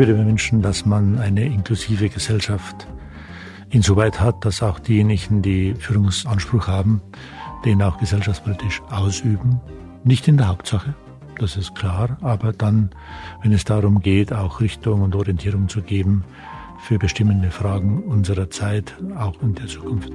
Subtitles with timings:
[0.00, 2.88] würde mir wünschen, dass man eine inklusive Gesellschaft
[3.68, 7.02] insoweit hat, dass auch diejenigen, die Führungsanspruch haben,
[7.66, 9.60] den auch gesellschaftspolitisch ausüben.
[10.02, 10.94] Nicht in der Hauptsache,
[11.36, 12.88] das ist klar, aber dann,
[13.42, 16.24] wenn es darum geht, auch Richtung und Orientierung zu geben
[16.78, 20.12] für bestimmende Fragen unserer Zeit, auch in der Zukunft.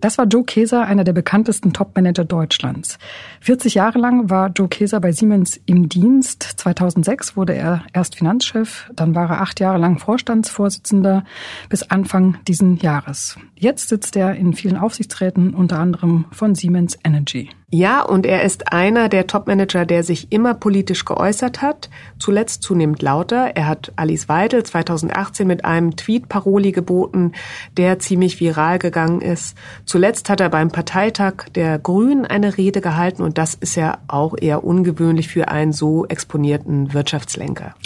[0.00, 2.98] Das war Joe Keser, einer der bekanntesten Topmanager Deutschlands.
[3.40, 6.42] 40 Jahre lang war Joe Keser bei Siemens im Dienst.
[6.42, 11.24] 2006 wurde er erst Finanzchef, dann war er acht Jahre lang Vorstandsvorsitzender
[11.68, 13.36] bis Anfang diesen Jahres.
[13.56, 17.50] Jetzt sitzt er in vielen Aufsichtsräten, unter anderem von Siemens Energy.
[17.72, 21.88] Ja, und er ist einer der Topmanager, der sich immer politisch geäußert hat,
[22.18, 23.52] zuletzt zunehmend lauter.
[23.54, 27.30] Er hat Alice Weidel 2018 mit einem Tweet Paroli geboten,
[27.76, 29.56] der ziemlich viral gegangen ist.
[29.84, 34.34] Zuletzt hat er beim Parteitag der Grünen eine Rede gehalten und das ist ja auch
[34.36, 37.76] eher ungewöhnlich für einen so exponierten Wirtschaftslenker.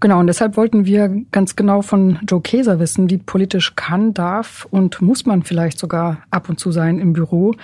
[0.00, 4.64] Genau, und deshalb wollten wir ganz genau von Joe Keser wissen, wie politisch kann, darf
[4.70, 7.54] und muss man vielleicht sogar ab und zu sein im Büro.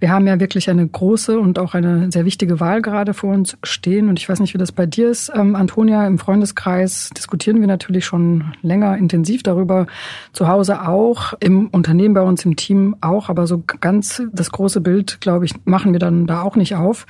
[0.00, 3.56] Wir haben ja wirklich eine große und auch eine sehr wichtige Wahl gerade vor uns
[3.62, 4.08] stehen.
[4.08, 6.04] Und ich weiß nicht, wie das bei dir ist, ähm, Antonia.
[6.08, 9.86] Im Freundeskreis diskutieren wir natürlich schon länger intensiv darüber.
[10.32, 13.28] Zu Hause auch, im Unternehmen bei uns im Team auch.
[13.28, 17.06] Aber so ganz das große Bild, glaube ich, machen wir dann da auch nicht auf.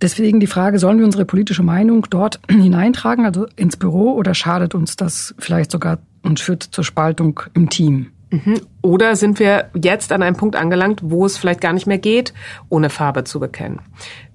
[0.00, 4.74] Deswegen die Frage, sollen wir unsere politische Meinung dort hineintragen, also ins Büro, oder schadet
[4.74, 8.12] uns das vielleicht sogar und führt zur Spaltung im Team?
[8.30, 8.60] Mhm.
[8.82, 12.34] Oder sind wir jetzt an einem Punkt angelangt, wo es vielleicht gar nicht mehr geht,
[12.68, 13.80] ohne Farbe zu bekennen?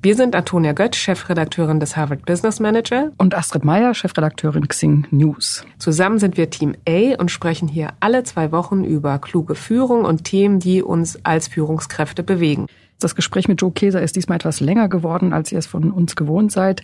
[0.01, 3.11] Wir sind Antonia Götz, Chefredakteurin des Harvard Business Manager.
[3.17, 5.65] Und Astrid Meyer, Chefredakteurin Xing News.
[5.77, 10.23] Zusammen sind wir Team A und sprechen hier alle zwei Wochen über kluge Führung und
[10.23, 12.67] Themen, die uns als Führungskräfte bewegen.
[12.99, 16.15] Das Gespräch mit Joe Keser ist diesmal etwas länger geworden, als ihr es von uns
[16.15, 16.83] gewohnt seid.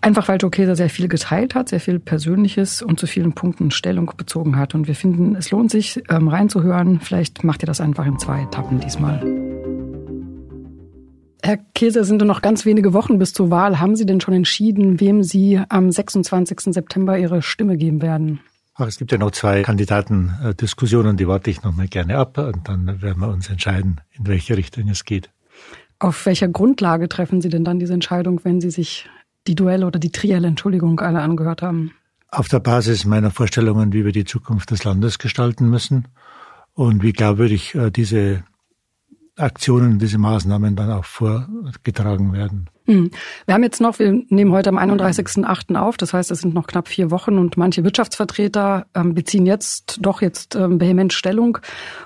[0.00, 3.70] Einfach weil Joe Keser sehr viel geteilt hat, sehr viel Persönliches und zu vielen Punkten
[3.70, 4.74] Stellung bezogen hat.
[4.74, 7.00] Und wir finden, es lohnt sich, ähm, reinzuhören.
[7.00, 9.20] Vielleicht macht ihr das einfach in zwei Etappen diesmal.
[11.42, 13.80] Herr Keser, sind nur noch ganz wenige Wochen bis zur Wahl.
[13.80, 16.74] Haben Sie denn schon entschieden, wem Sie am 26.
[16.74, 18.40] September Ihre Stimme geben werden?
[18.74, 22.68] Ach, es gibt ja noch zwei Kandidatendiskussionen, die warte ich noch mal gerne ab und
[22.68, 25.30] dann werden wir uns entscheiden, in welche Richtung es geht.
[25.98, 29.08] Auf welcher Grundlage treffen Sie denn dann diese Entscheidung, wenn Sie sich
[29.46, 31.92] die Duelle oder die Trielle, Entschuldigung, alle angehört haben?
[32.30, 36.08] Auf der Basis meiner Vorstellungen, wie wir die Zukunft des Landes gestalten müssen
[36.74, 38.44] und wie glaubwürdig äh, diese
[39.36, 42.68] Aktionen, diese Maßnahmen dann auch vorgetragen werden.
[42.88, 43.10] Hm.
[43.44, 45.76] Wir haben jetzt noch, wir nehmen heute am 31.8.
[45.76, 49.98] auf, das heißt, es sind noch knapp vier Wochen und manche Wirtschaftsvertreter ähm, beziehen jetzt
[50.00, 51.58] doch jetzt ähm, vehement Stellung.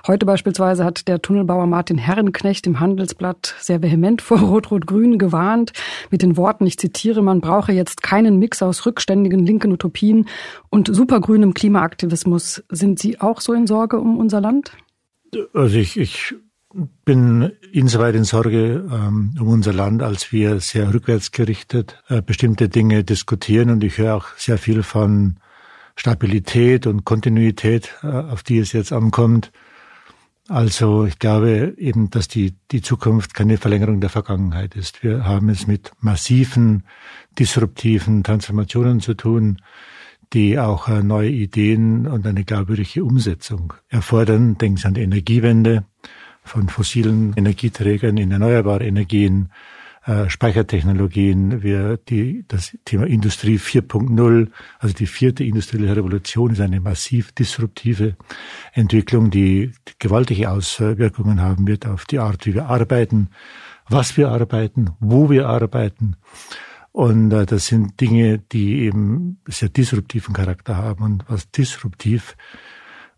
[0.05, 5.71] Heute beispielsweise hat der Tunnelbauer Martin Herrenknecht im Handelsblatt sehr vehement vor Rot-Rot-Grün gewarnt
[6.09, 10.27] mit den Worten, ich zitiere, man brauche jetzt keinen Mix aus rückständigen linken Utopien
[10.69, 12.61] und supergrünem Klimaaktivismus.
[12.67, 14.73] Sind Sie auch so in Sorge um unser Land?
[15.53, 16.35] Also ich, ich
[17.05, 23.03] bin insoweit in Sorge ähm, um unser Land, als wir sehr rückwärtsgerichtet äh, bestimmte Dinge
[23.03, 25.37] diskutieren und ich höre auch sehr viel von
[25.95, 29.51] Stabilität und Kontinuität, äh, auf die es jetzt ankommt.
[30.49, 35.03] Also ich glaube eben, dass die, die Zukunft keine Verlängerung der Vergangenheit ist.
[35.03, 36.83] Wir haben es mit massiven,
[37.39, 39.61] disruptiven Transformationen zu tun,
[40.33, 44.57] die auch äh, neue Ideen und eine glaubwürdige Umsetzung erfordern.
[44.57, 45.85] Denken Sie an die Energiewende,
[46.43, 49.49] von fossilen Energieträgern in erneuerbare Energien,
[50.05, 54.49] äh, Speichertechnologien, wir die, das Thema Industrie 4.0,
[54.79, 58.17] also die vierte industrielle Revolution ist eine massiv disruptive
[58.73, 63.29] Entwicklung, die gewaltige Auswirkungen haben wird auf die Art, wie wir arbeiten,
[63.87, 66.17] was wir arbeiten, wo wir arbeiten.
[66.91, 71.03] Und äh, das sind Dinge, die eben sehr disruptiven Charakter haben.
[71.03, 72.37] Und was disruptiv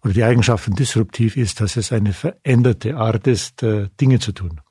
[0.05, 4.61] oder die Eigenschaften disruptiv ist, dass es eine veränderte Art ist, äh, Dinge zu tun.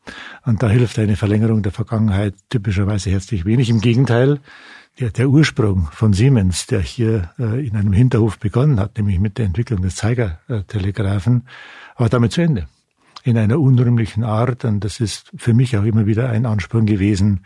[0.47, 3.69] Und da hilft eine Verlängerung der Vergangenheit typischerweise herzlich wenig.
[3.69, 4.39] Im Gegenteil,
[5.01, 9.37] der, der Ursprung von Siemens, der hier äh, in einem Hinterhof begonnen hat, nämlich mit
[9.39, 11.49] der Entwicklung des Zeigertelegraphen,
[11.97, 12.69] war damit zu Ende.
[13.25, 14.65] In einer unrühmlichen Art.
[14.65, 17.45] Und das ist für mich auch immer wieder ein Ansporn gewesen,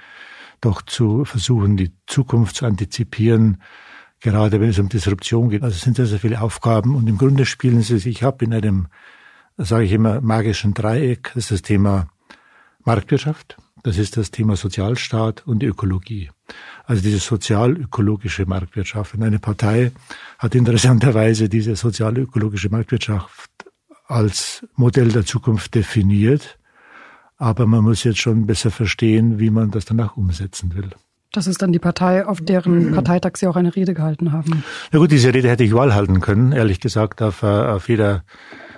[0.60, 3.62] doch zu versuchen, die Zukunft zu antizipieren,
[4.20, 5.62] gerade wenn es um Disruption geht.
[5.62, 8.52] Also es sind sehr, sehr viele Aufgaben und im Grunde spielen sie sich ab in
[8.52, 8.88] einem,
[9.56, 11.32] sage ich immer, magischen Dreieck.
[11.34, 12.08] Das ist das Thema
[12.84, 16.30] Marktwirtschaft, das ist das Thema Sozialstaat und Ökologie.
[16.84, 19.14] Also diese sozial-ökologische Marktwirtschaft.
[19.14, 19.92] Und eine Partei
[20.38, 23.50] hat interessanterweise diese sozial-ökologische Marktwirtschaft
[24.06, 26.58] als Modell der Zukunft definiert.
[27.36, 30.90] Aber man muss jetzt schon besser verstehen, wie man das danach umsetzen will.
[31.32, 34.64] Das ist dann die Partei, auf deren Parteitag Sie auch eine Rede gehalten haben.
[34.92, 38.24] Na gut, diese Rede hätte ich überall halten können, ehrlich gesagt, auf, äh, auf jeder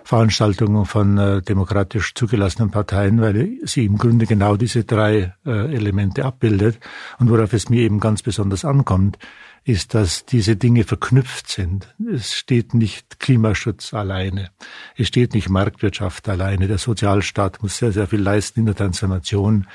[0.02, 6.24] Veranstaltung von äh, demokratisch zugelassenen Parteien, weil sie im Grunde genau diese drei äh, Elemente
[6.24, 6.80] abbildet.
[7.20, 9.18] Und worauf es mir eben ganz besonders ankommt,
[9.64, 11.94] ist, dass diese Dinge verknüpft sind.
[12.12, 14.50] Es steht nicht Klimaschutz alleine.
[14.96, 16.66] Es steht nicht Marktwirtschaft alleine.
[16.66, 19.66] Der Sozialstaat muss sehr, sehr viel leisten in der Transformation.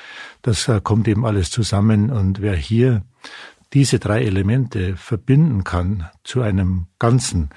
[0.42, 2.10] Das äh, kommt eben alles zusammen.
[2.10, 3.02] Und wer hier
[3.72, 7.50] diese drei Elemente verbinden kann zu einem Ganzen,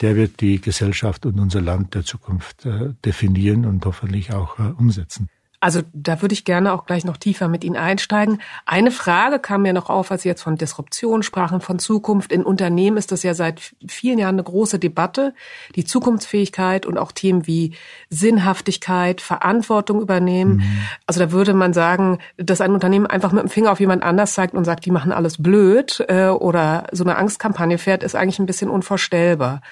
[0.00, 4.62] der wird die Gesellschaft und unser Land der Zukunft äh, definieren und hoffentlich auch äh,
[4.62, 5.28] umsetzen.
[5.66, 8.40] Also da würde ich gerne auch gleich noch tiefer mit Ihnen einsteigen.
[8.66, 12.30] Eine Frage kam mir noch auf, als Sie jetzt von Disruption sprachen, von Zukunft.
[12.30, 15.34] In Unternehmen ist das ja seit vielen Jahren eine große Debatte.
[15.74, 17.74] Die Zukunftsfähigkeit und auch Themen wie
[18.10, 20.58] Sinnhaftigkeit, Verantwortung übernehmen.
[20.58, 20.78] Mhm.
[21.04, 24.34] Also da würde man sagen, dass ein Unternehmen einfach mit dem Finger auf jemand anders
[24.34, 28.38] zeigt und sagt, die machen alles blöd äh, oder so eine Angstkampagne fährt, ist eigentlich
[28.38, 29.62] ein bisschen unvorstellbar.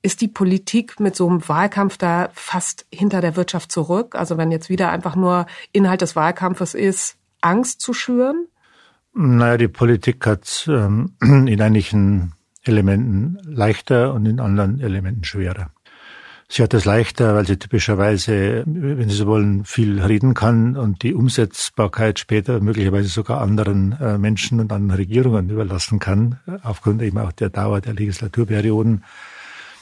[0.00, 4.14] Ist die Politik mit so einem Wahlkampf da fast hinter der Wirtschaft zurück?
[4.14, 8.46] Also wenn jetzt wieder einfach nur Inhalt des Wahlkampfes ist, Angst zu schüren?
[9.12, 15.70] Naja, die Politik hat ähm, in einigen Elementen leichter und in anderen Elementen schwerer.
[16.50, 21.02] Sie hat es leichter, weil sie typischerweise, wenn Sie so wollen, viel reden kann und
[21.02, 27.18] die Umsetzbarkeit später möglicherweise sogar anderen äh, Menschen und anderen Regierungen überlassen kann, aufgrund eben
[27.18, 29.04] auch der Dauer der Legislaturperioden.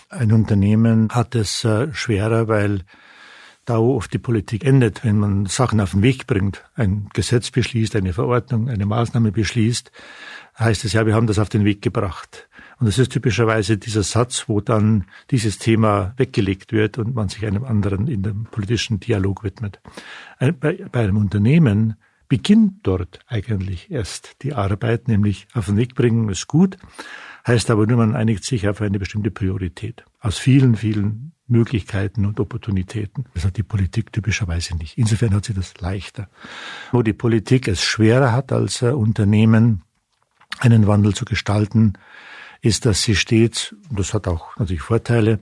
[0.08, 2.82] Ein Unternehmen hat es äh, schwerer, weil
[3.64, 7.96] da oft die Politik endet, wenn man Sachen auf den Weg bringt, ein Gesetz beschließt,
[7.96, 9.90] eine Verordnung, eine Maßnahme beschließt,
[10.58, 12.48] heißt es ja, wir haben das auf den Weg gebracht.
[12.78, 17.44] Und das ist typischerweise dieser Satz, wo dann dieses Thema weggelegt wird und man sich
[17.44, 19.80] einem anderen in dem politischen Dialog widmet.
[20.38, 21.96] Bei, bei einem Unternehmen
[22.28, 26.76] beginnt dort eigentlich erst die Arbeit, nämlich auf den Weg bringen ist gut,
[27.46, 30.04] heißt aber nur, man einigt sich auf eine bestimmte Priorität.
[30.20, 33.26] Aus vielen, vielen Möglichkeiten und Opportunitäten.
[33.34, 34.98] Das hat die Politik typischerweise nicht.
[34.98, 36.28] Insofern hat sie das leichter.
[36.90, 39.82] Wo die Politik es schwerer hat als äh, Unternehmen,
[40.58, 41.94] einen Wandel zu gestalten,
[42.62, 45.40] ist, dass sie stets, und das hat auch natürlich Vorteile,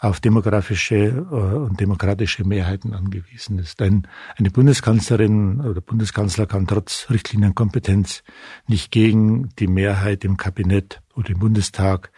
[0.00, 3.80] auf demografische äh, und demokratische Mehrheiten angewiesen ist.
[3.80, 4.06] Denn
[4.36, 8.22] eine Bundeskanzlerin oder Bundeskanzler kann trotz Richtlinienkompetenz
[8.66, 12.12] nicht gegen die Mehrheit im Kabinett oder im Bundestag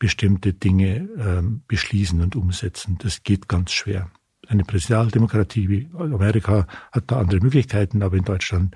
[0.00, 2.98] bestimmte Dinge ähm, beschließen und umsetzen.
[3.00, 4.10] Das geht ganz schwer.
[4.48, 8.74] Eine Präsidialdemokratie wie Amerika hat da andere Möglichkeiten, aber in Deutschland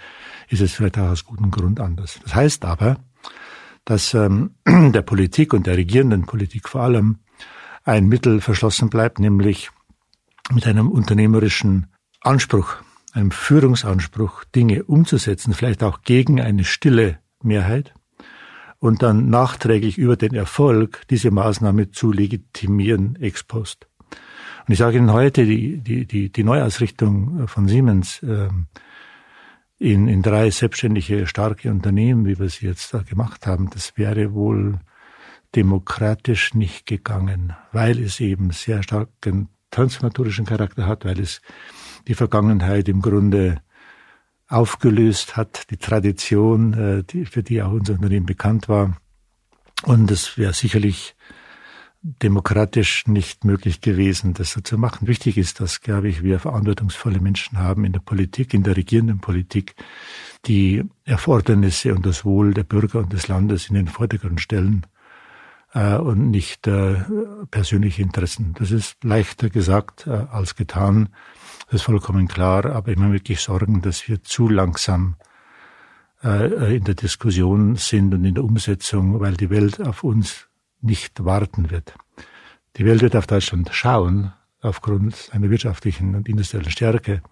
[0.49, 2.21] ist es vielleicht auch aus gutem Grund anders.
[2.23, 2.99] Das heißt aber,
[3.85, 7.19] dass ähm, der Politik und der regierenden Politik vor allem
[7.83, 9.71] ein Mittel verschlossen bleibt, nämlich
[10.53, 11.89] mit einem unternehmerischen
[12.21, 12.77] Anspruch,
[13.13, 17.95] einem Führungsanspruch, Dinge umzusetzen, vielleicht auch gegen eine stille Mehrheit
[18.85, 23.89] und dann nachträglich über den Erfolg diese Maßnahme zu legitimieren ex post.
[24.11, 28.51] Und ich sage Ihnen heute, die, die, die, die Neuausrichtung von Siemens äh,
[29.79, 34.35] in, in drei selbstständige, starke Unternehmen, wie wir sie jetzt da gemacht haben, das wäre
[34.35, 34.79] wohl
[35.55, 41.41] demokratisch nicht gegangen, weil es eben sehr starken transformatorischen Charakter hat, weil es
[42.07, 43.63] die Vergangenheit im Grunde
[44.49, 48.97] aufgelöst hat, die Tradition, äh, die, für die auch unser Unternehmen bekannt war.
[49.85, 51.15] Und es wäre sicherlich
[52.05, 55.09] demokratisch nicht möglich gewesen, das so zu machen.
[55.09, 59.21] Wichtig ist, dass, glaube ich, wir verantwortungsvolle Menschen haben in der Politik, in der regierenden
[59.21, 59.75] Politik,
[60.45, 64.87] die Erfordernisse und das Wohl der Bürger und des Landes in den Vordergrund stellen
[65.73, 66.97] äh, und nicht äh,
[67.51, 68.55] persönliche Interessen.
[68.59, 71.09] Das ist leichter gesagt äh, als getan.
[71.67, 72.67] Das ist vollkommen klar.
[72.67, 75.17] Aber ich mache wirklich Sorgen, dass wir zu langsam
[76.23, 80.49] äh, in der Diskussion sind und in der Umsetzung, weil die Welt auf uns
[80.81, 81.95] nicht warten wird.
[82.77, 87.23] Die Welt wird auf Deutschland schauen, aufgrund seiner wirtschaftlichen und industriellen Stärke,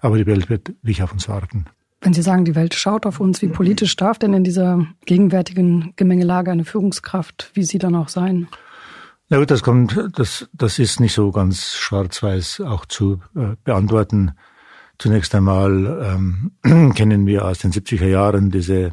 [0.00, 1.64] aber die Welt wird nicht auf uns warten.
[2.00, 5.94] Wenn Sie sagen, die Welt schaut auf uns, wie politisch darf denn in dieser gegenwärtigen
[5.96, 8.48] Gemengelage eine Führungskraft wie Sie dann auch sein?
[9.30, 14.32] Na gut, das kommt, das, das ist nicht so ganz schwarz-weiß auch zu äh, beantworten.
[14.98, 16.14] Zunächst einmal
[16.62, 18.92] ähm, kennen wir aus den 70er Jahren diese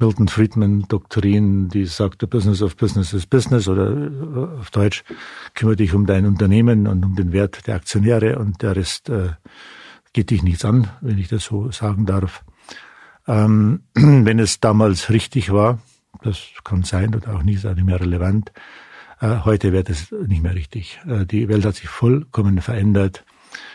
[0.00, 5.04] Milton Friedman-Doktrin, die sagt, the business of business is business oder äh, auf Deutsch,
[5.54, 9.30] kümmere dich um dein Unternehmen und um den Wert der Aktionäre und der Rest äh,
[10.12, 12.44] geht dich nichts an, wenn ich das so sagen darf.
[13.28, 15.78] Ähm, wenn es damals richtig war,
[16.24, 18.50] das kann sein oder auch nicht, ist auch nicht mehr relevant.
[19.22, 21.00] Äh, heute wird es nicht mehr richtig.
[21.06, 23.24] Äh, die Welt hat sich vollkommen verändert.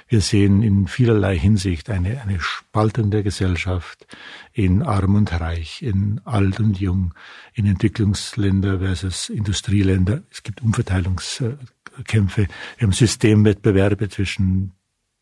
[0.10, 4.06] Wir sehen in vielerlei Hinsicht eine, eine Spaltung der Gesellschaft
[4.52, 7.14] in Arm und Reich, in Alt und Jung,
[7.54, 10.24] in Entwicklungsländer versus Industrieländer.
[10.32, 12.48] Es gibt Umverteilungskämpfe.
[12.78, 14.74] Wir haben Systemwettbewerbe zwischen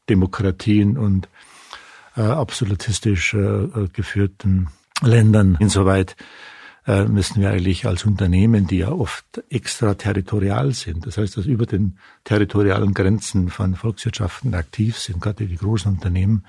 [0.10, 1.28] Demokratien und
[2.16, 4.70] äh, absolutistisch äh, geführten
[5.02, 5.58] Ländern.
[5.60, 6.16] Insoweit
[6.88, 11.66] äh, müssen wir eigentlich als Unternehmen, die ja oft extraterritorial sind, das heißt, dass über
[11.66, 16.46] den territorialen Grenzen von Volkswirtschaften aktiv sind, gerade die großen Unternehmen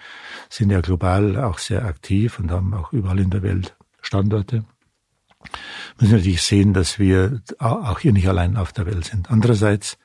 [0.51, 4.65] sind ja global auch sehr aktiv und haben auch überall in der Welt Standorte,
[5.99, 9.31] müssen wir natürlich sehen, dass wir auch hier nicht allein auf der Welt sind.
[9.31, 9.99] Andererseits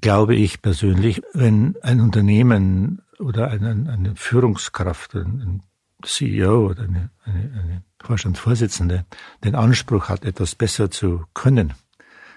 [0.00, 5.62] glaube ich persönlich, wenn ein Unternehmen oder eine, eine Führungskraft, ein
[6.06, 9.04] CEO oder eine, eine, eine Vorstandsvorsitzende
[9.44, 11.74] den Anspruch hat, etwas besser zu können,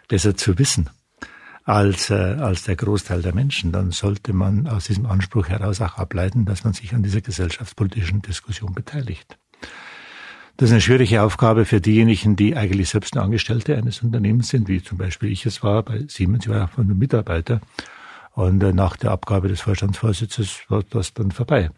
[0.07, 0.89] besser zu wissen
[1.69, 5.97] als, äh, als der Großteil der Menschen, dann sollte man aus diesem Anspruch heraus auch
[5.99, 9.37] ableiten, dass man sich an dieser gesellschaftspolitischen Diskussion beteiligt.
[10.57, 14.67] Das ist eine schwierige Aufgabe für diejenigen, die eigentlich selbst nur Angestellte eines Unternehmens sind,
[14.67, 17.61] wie zum Beispiel ich es war bei Siemens, ich war von einem Mitarbeiter
[18.39, 21.71] und äh, nach der Abgabe des Vorstandsvorsitzes war das dann vorbei.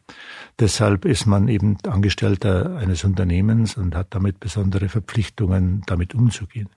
[0.59, 6.69] Deshalb ist man eben Angestellter eines Unternehmens und hat damit besondere Verpflichtungen, damit umzugehen.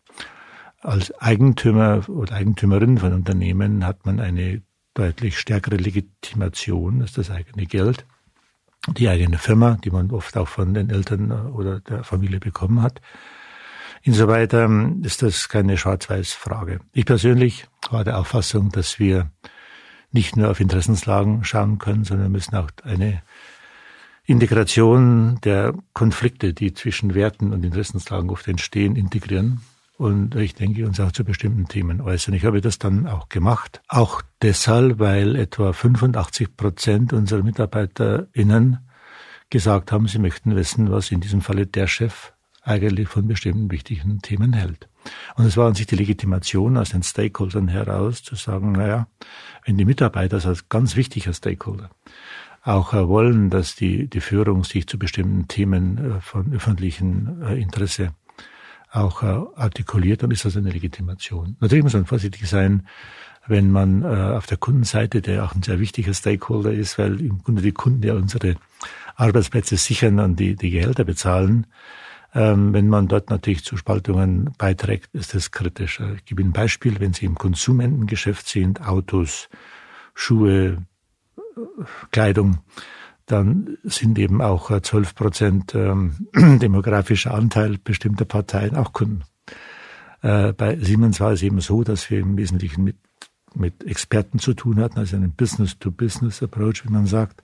[0.81, 4.63] Als Eigentümer oder Eigentümerin von Unternehmen hat man eine
[4.95, 8.07] deutlich stärkere Legitimation als das eigene Geld,
[8.89, 13.03] die eigene Firma, die man oft auch von den Eltern oder der Familie bekommen hat.
[14.01, 16.81] Insoweit ähm, ist das keine Schwarz-Weiß-Frage.
[16.93, 19.31] Ich persönlich war der Auffassung, dass wir
[20.15, 23.23] nicht nur auf Interessenslagen schauen können, sondern müssen auch eine
[24.25, 29.61] Integration der Konflikte, die zwischen Werten und Interessenslagen oft entstehen, integrieren.
[29.99, 32.35] Und ich denke, uns auch zu bestimmten Themen äußern.
[32.35, 33.83] Ich habe das dann auch gemacht.
[33.89, 38.79] Auch deshalb, weil etwa 85 Prozent unserer MitarbeiterInnen
[39.51, 44.21] gesagt haben, sie möchten wissen, was in diesem Falle der Chef eigentlich von bestimmten wichtigen
[44.21, 44.89] Themen hält.
[45.37, 49.07] Und es war an sich die Legitimation aus den Stakeholdern heraus zu sagen, naja,
[49.65, 51.91] wenn die Mitarbeiter als ganz wichtiger Stakeholder
[52.65, 57.61] auch äh, wollen, dass die, die Führung sich zu bestimmten Themen äh, von öffentlichem äh,
[57.61, 58.15] Interesse
[58.91, 61.57] auch artikuliert, dann ist das eine Legitimation.
[61.59, 62.87] Natürlich muss man vorsichtig sein,
[63.49, 67.61] wenn man auf der Kundenseite, der auch ein sehr wichtiger Stakeholder ist, weil im Grunde
[67.61, 68.55] die Kunden ja unsere
[69.17, 71.67] Arbeitsplätze sichern und die, die Gehälter bezahlen,
[72.37, 76.01] wenn man dort natürlich zu Spaltungen beiträgt, ist das kritisch.
[76.17, 79.49] Ich gebe Ihnen ein Beispiel, wenn Sie im Konsumentengeschäft sind, Autos,
[80.15, 80.79] Schuhe,
[82.11, 82.59] Kleidung,
[83.27, 89.23] dann sind eben auch 12 Prozent ähm, demografischer Anteil bestimmter Parteien auch Kunden.
[90.21, 92.97] Äh, bei Siemens war es eben so, dass wir im Wesentlichen mit,
[93.57, 97.43] mit Experten zu tun hatten, also einen Business-to-Business-Approach, wie man sagt.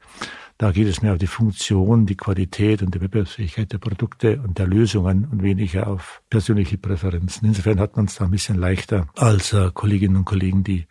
[0.61, 4.59] Da geht es mehr auf die Funktion, die Qualität und die Wettbewerbsfähigkeit der Produkte und
[4.59, 7.49] der Lösungen und weniger auf persönliche Präferenzen.
[7.49, 10.87] Insofern hat man es da ein bisschen leichter als äh, Kolleginnen und Kollegen, die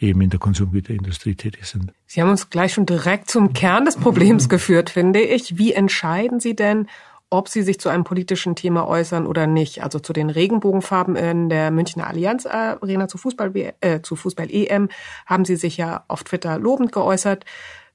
[0.00, 1.92] eben in der Konsumgüterindustrie tätig sind.
[2.06, 5.56] Sie haben uns gleich schon direkt zum Kern des Problems geführt, finde ich.
[5.56, 6.88] Wie entscheiden Sie denn,
[7.32, 9.82] ob Sie sich zu einem politischen Thema äußern oder nicht?
[9.82, 14.88] Also zu den Regenbogenfarben in der Münchner Allianz Arena zu Fußball, äh, zu Fußball EM
[15.26, 17.44] haben Sie sich ja auf Twitter lobend geäußert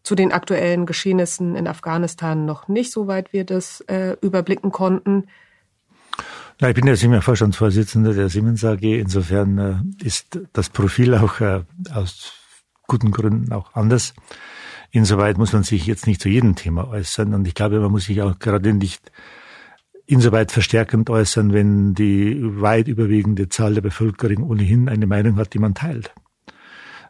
[0.03, 5.25] zu den aktuellen Geschehnissen in Afghanistan noch nicht, soweit wir das äh, überblicken konnten.
[6.60, 8.82] Ja, ich bin ja Siemens Vorstandsvorsitzender der Siemens AG.
[8.82, 9.58] Insofern
[10.00, 11.62] äh, ist das Profil auch äh,
[11.94, 12.34] aus
[12.88, 14.13] guten Gründen auch anders.
[14.91, 17.34] Insoweit muss man sich jetzt nicht zu jedem Thema äußern.
[17.34, 19.12] Und ich glaube, man muss sich auch gerade nicht
[20.06, 25.60] insoweit verstärkend äußern, wenn die weit überwiegende Zahl der Bevölkerung ohnehin eine Meinung hat, die
[25.60, 26.13] man teilt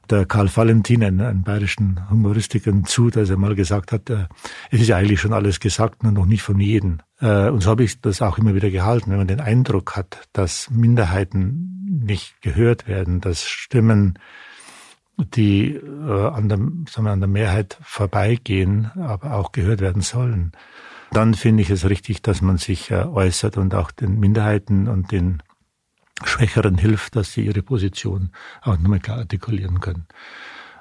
[0.09, 4.25] der Karl Valentin, einen, einen bayerischen Humoristiker, zu, dass er mal gesagt hat, äh,
[4.71, 6.99] es ist ja eigentlich schon alles gesagt, nur noch nicht von jedem.
[7.19, 9.11] Äh, und so habe ich das auch immer wieder gehalten.
[9.11, 14.19] Wenn man den Eindruck hat, dass Minderheiten nicht gehört werden, dass Stimmen,
[15.17, 20.51] die äh, an, der, sagen wir, an der Mehrheit vorbeigehen, aber auch gehört werden sollen,
[21.11, 25.11] dann finde ich es richtig, dass man sich äh, äußert und auch den Minderheiten und
[25.11, 25.41] den
[26.23, 28.31] Schwächeren hilft, dass sie ihre Position
[28.61, 30.07] auch nochmal klar artikulieren können.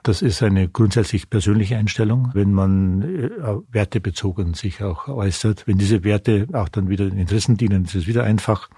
[0.02, 3.30] Das ist eine grundsätzlich persönliche Einstellung, wenn man äh,
[3.70, 5.66] wertebezogen sich auch äußert.
[5.66, 8.68] Wenn diese Werte auch dann wieder den Interessen dienen, ist es wieder einfach.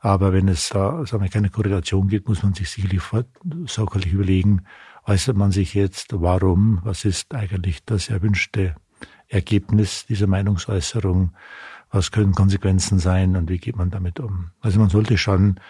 [0.00, 3.00] Aber wenn es da sagen wir, keine Korrelation gibt, muss man sich sicherlich
[3.66, 4.62] sorglich überlegen,
[5.06, 8.74] äußert man sich jetzt, warum, was ist eigentlich das erwünschte
[9.28, 11.32] Ergebnis dieser Meinungsäußerung,
[11.90, 14.50] was können Konsequenzen sein und wie geht man damit um.
[14.60, 15.60] Also man sollte schon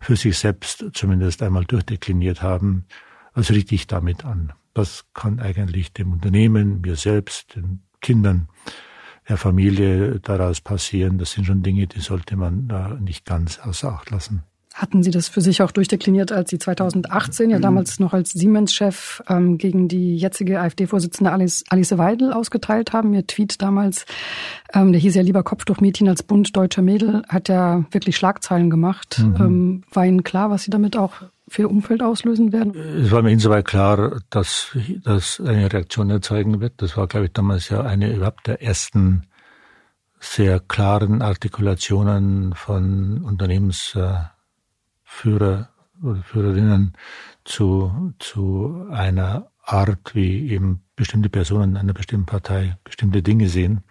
[0.00, 2.86] für sich selbst zumindest einmal durchdekliniert haben,
[3.34, 4.52] was richte ich damit an.
[4.74, 8.48] was kann eigentlich dem Unternehmen, mir selbst, den Kindern,
[9.28, 11.18] der Familie daraus passieren.
[11.18, 14.42] Das sind schon Dinge, die sollte man äh, nicht ganz außer Acht lassen.
[14.76, 19.22] Hatten Sie das für sich auch durchdekliniert, als Sie 2018 ja damals noch als Siemens-Chef
[19.26, 23.14] ähm, gegen die jetzige AfD-Vorsitzende Alice, Alice Weidel ausgeteilt haben?
[23.14, 24.04] Ihr Tweet damals,
[24.74, 29.18] ähm, der hieß ja lieber Kopftuchmädchen als Bund deutscher Mädel, hat ja wirklich Schlagzeilen gemacht.
[29.18, 29.36] Mhm.
[29.40, 31.14] Ähm, war Ihnen klar, was Sie damit auch
[31.48, 32.74] für Ihr Umfeld auslösen werden?
[32.76, 36.74] Es war mir insoweit klar, dass das eine Reaktion erzeugen wird.
[36.82, 39.22] Das war, glaube ich, damals ja eine überhaupt der ersten
[40.20, 43.96] sehr klaren Artikulationen von Unternehmens
[45.16, 45.70] Führer
[46.02, 46.92] oder Führerinnen
[47.44, 53.82] zu, zu einer Art, wie eben bestimmte Personen einer bestimmten Partei bestimmte Dinge sehen.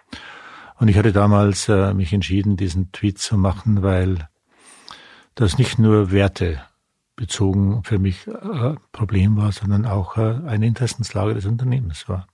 [0.77, 4.29] Und ich hatte damals äh, mich entschieden, diesen Tweet zu machen, weil
[5.34, 6.62] das nicht nur Werte
[7.15, 12.27] bezogen für mich äh, Problem war, sondern auch äh, eine Interessenslage des Unternehmens war.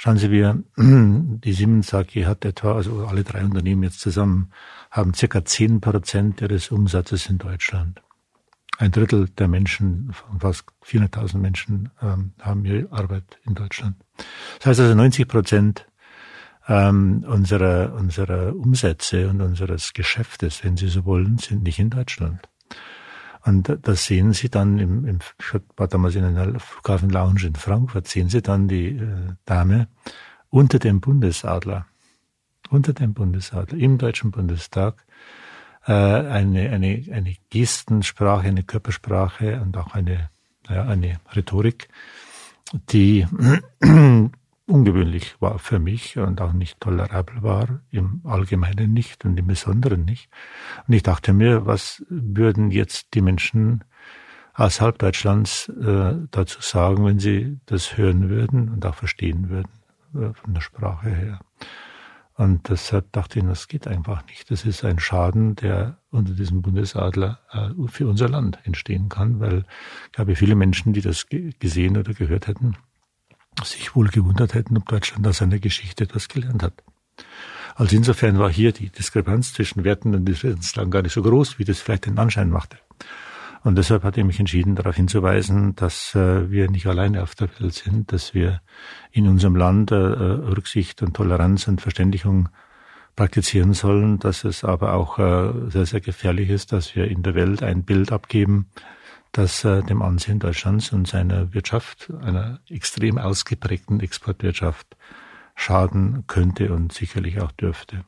[0.00, 4.52] Schauen Sie, wir, die Siemens AG hat etwa, also alle drei Unternehmen jetzt zusammen,
[4.92, 8.00] haben circa zehn Prozent ihres Umsatzes in Deutschland.
[8.78, 13.96] Ein Drittel der Menschen, fast 400.000 Menschen, ähm, haben ihre Arbeit in Deutschland.
[14.58, 15.88] Das heißt also 90 Prozent
[16.68, 22.48] ähm, unserer, unserer Umsätze und unseres Geschäftes, wenn Sie so wollen, sind nicht in Deutschland.
[23.44, 27.54] Und das sehen Sie dann im, im ich war damals in einer Flughafen Lounge in
[27.54, 29.88] Frankfurt, sehen Sie dann die äh, Dame
[30.50, 31.86] unter dem Bundesadler,
[32.70, 35.04] unter dem Bundesadler im Deutschen Bundestag
[35.86, 40.30] äh, eine, eine, eine Gestensprache, eine Körpersprache und auch eine,
[40.68, 41.88] ja, eine Rhetorik,
[42.90, 43.26] die
[44.68, 50.04] ungewöhnlich war für mich und auch nicht tolerabel war, im Allgemeinen nicht und im Besonderen
[50.04, 50.30] nicht.
[50.86, 53.84] Und ich dachte mir, was würden jetzt die Menschen
[54.54, 59.70] außerhalb Deutschlands äh, dazu sagen, wenn sie das hören würden und auch verstehen würden,
[60.14, 61.40] äh, von der Sprache her.
[62.34, 64.48] Und deshalb dachte ich, das geht einfach nicht.
[64.50, 69.64] Das ist ein Schaden, der unter diesem Bundesadler äh, für unser Land entstehen kann, weil
[70.06, 72.76] ich glaube, viele Menschen, die das gesehen oder gehört hätten,
[73.64, 76.74] sich wohl gewundert hätten, ob Deutschland aus seiner Geschichte etwas gelernt hat.
[77.74, 81.64] Also insofern war hier die Diskrepanz zwischen Werten und Differenzlagen gar nicht so groß, wie
[81.64, 82.78] das vielleicht den Anschein machte.
[83.64, 87.48] Und deshalb hat er mich entschieden, darauf hinzuweisen, dass äh, wir nicht alleine auf der
[87.58, 88.60] Welt sind, dass wir
[89.10, 92.48] in unserem Land äh, Rücksicht und Toleranz und Verständigung
[93.16, 97.34] praktizieren sollen, dass es aber auch äh, sehr, sehr gefährlich ist, dass wir in der
[97.34, 98.66] Welt ein Bild abgeben,
[99.32, 104.96] das äh, dem Ansehen Deutschlands und seiner Wirtschaft, einer extrem ausgeprägten Exportwirtschaft,
[105.54, 108.04] schaden könnte und sicherlich auch dürfte.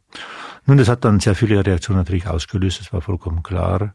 [0.67, 3.95] Nun, das hat dann sehr viele Reaktionen natürlich ausgelöst, das war vollkommen klar.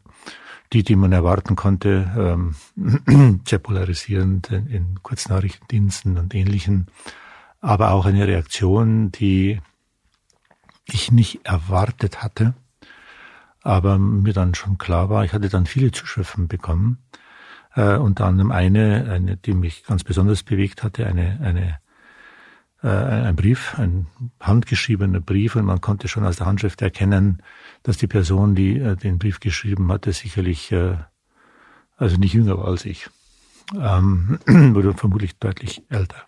[0.72, 6.88] Die, die man erwarten konnte, ähm, sehr polarisierend in, in Kurznachrichtendiensten und ähnlichen,
[7.60, 9.60] aber auch eine Reaktion, die
[10.84, 12.54] ich nicht erwartet hatte,
[13.66, 16.98] aber mir dann schon klar war, ich hatte dann viele Zuschriften bekommen,
[17.74, 21.78] äh, unter anderem eine, eine, die mich ganz besonders bewegt hatte, eine, eine
[22.82, 24.06] äh, ein Brief, ein
[24.40, 27.42] handgeschriebener Brief und man konnte schon aus der Handschrift erkennen,
[27.82, 30.96] dass die Person, die äh, den Brief geschrieben hatte, sicherlich äh,
[31.96, 33.08] also nicht jünger war als ich,
[33.76, 36.22] ähm, wurde vermutlich deutlich älter.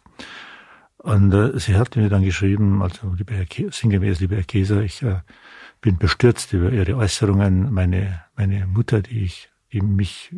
[0.96, 4.82] Und äh, sie hatte mir dann geschrieben, also lieber Herr Ke sinngemäß, lieber Herr Käser,
[4.82, 5.20] ich äh,
[5.80, 7.72] bin bestürzt über Ihre Äußerungen.
[7.72, 10.34] Meine, meine Mutter, die ich, die mich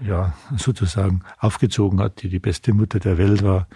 [0.00, 3.68] ja sozusagen aufgezogen hat, die die beste Mutter der Welt war,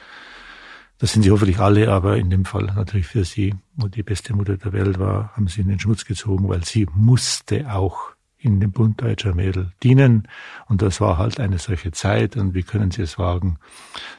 [0.98, 4.34] das sind sie hoffentlich alle, aber in dem Fall natürlich für sie, wo die beste
[4.34, 8.13] Mutter der Welt war, haben sie in den Schmutz gezogen, weil sie musste auch
[8.44, 10.28] in dem Bund deutscher Mädel dienen.
[10.66, 12.36] Und das war halt eine solche Zeit.
[12.36, 13.58] Und wie können Sie es wagen,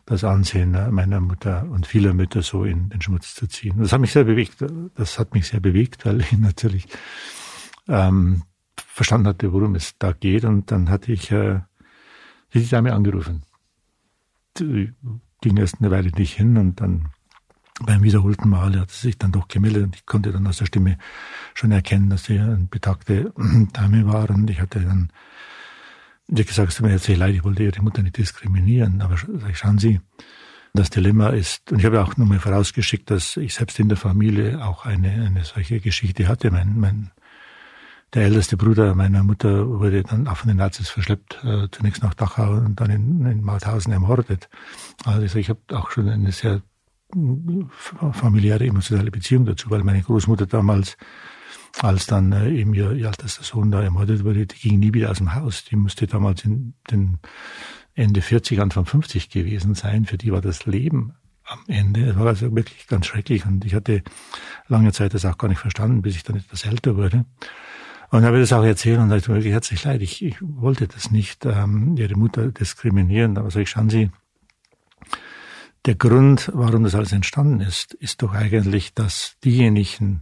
[0.06, 3.76] das Ansehen meiner Mutter und vieler Mütter so in den Schmutz zu ziehen?
[3.78, 4.66] Das hat mich sehr bewegt.
[4.96, 6.88] Das hat mich sehr bewegt, weil ich natürlich
[7.88, 8.44] ähm,
[8.76, 10.44] verstanden hatte, worum es da geht.
[10.44, 11.62] Und dann hatte ich äh,
[12.54, 13.44] die Dame angerufen.
[14.58, 14.94] Die
[15.42, 17.10] ging erst eine Weile nicht hin und dann
[17.82, 20.66] beim wiederholten Mal hat sie sich dann doch gemeldet und ich konnte dann aus der
[20.66, 20.98] Stimme
[21.54, 23.34] schon erkennen, dass sie eine betagte
[23.74, 25.12] Dame war und ich hatte dann
[26.28, 29.16] wie gesagt, es tut mir sehr leid, ich wollte ihre Mutter nicht diskriminieren, aber
[29.54, 30.02] schauen Sie,
[30.74, 34.64] das Dilemma ist, und ich habe auch nochmal vorausgeschickt, dass ich selbst in der Familie
[34.66, 36.52] auch eine, eine solche Geschichte hatte.
[36.52, 37.12] Mein, mein,
[38.14, 42.14] der älteste Bruder meiner Mutter wurde dann auch von den Nazis verschleppt, äh, zunächst nach
[42.14, 44.50] Dachau und dann in, in Mauthausen ermordet.
[45.06, 46.62] Also ich habe auch schon eine sehr
[48.14, 50.98] familiäre, emotionale Beziehung dazu, weil meine Großmutter damals,
[51.82, 55.12] als dann äh, eben ihr, ihr ältester Sohn da ermordet wurde, die ging nie wieder
[55.12, 55.66] aus dem Haus.
[55.66, 57.20] Die musste damals in den
[57.94, 60.06] Ende 40, Anfang 50 gewesen sein.
[60.06, 61.14] Für die war das Leben
[61.46, 62.10] am Ende.
[62.10, 64.04] Es war also wirklich ganz schrecklich und ich hatte
[64.68, 67.26] lange Zeit das auch gar nicht verstanden, bis ich dann etwas älter wurde.
[68.12, 70.02] Und habe das auch erzählt und sagte wirklich herzlich leid.
[70.02, 73.38] Ich, ich wollte das nicht, ähm, ihre Mutter diskriminieren.
[73.38, 74.12] Aber sag ich, schauen Sie,
[75.86, 80.22] der Grund, warum das alles entstanden ist, ist doch eigentlich, dass diejenigen,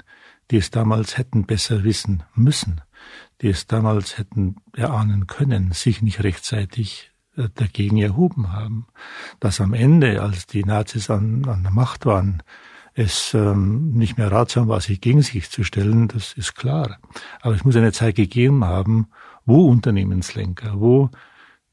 [0.52, 2.82] die es damals hätten besser wissen müssen,
[3.42, 8.88] die es damals hätten erahnen können, sich nicht rechtzeitig äh, dagegen erhoben haben.
[9.40, 12.44] Dass am Ende, als die Nazis an, an der Macht waren,
[12.94, 17.00] es ähm, nicht mehr ratsam war, sich gegen sich zu stellen, das ist klar.
[17.42, 19.08] Aber es muss eine Zeit gegeben haben,
[19.46, 21.10] wo Unternehmenslenker, wo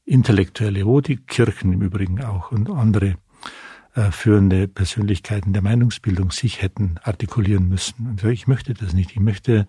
[0.03, 3.17] Intellektuelle, wo die Kirchen im Übrigen auch und andere
[4.11, 8.07] führende Persönlichkeiten der Meinungsbildung sich hätten artikulieren müssen.
[8.07, 9.11] Und ich möchte das nicht.
[9.11, 9.67] Ich möchte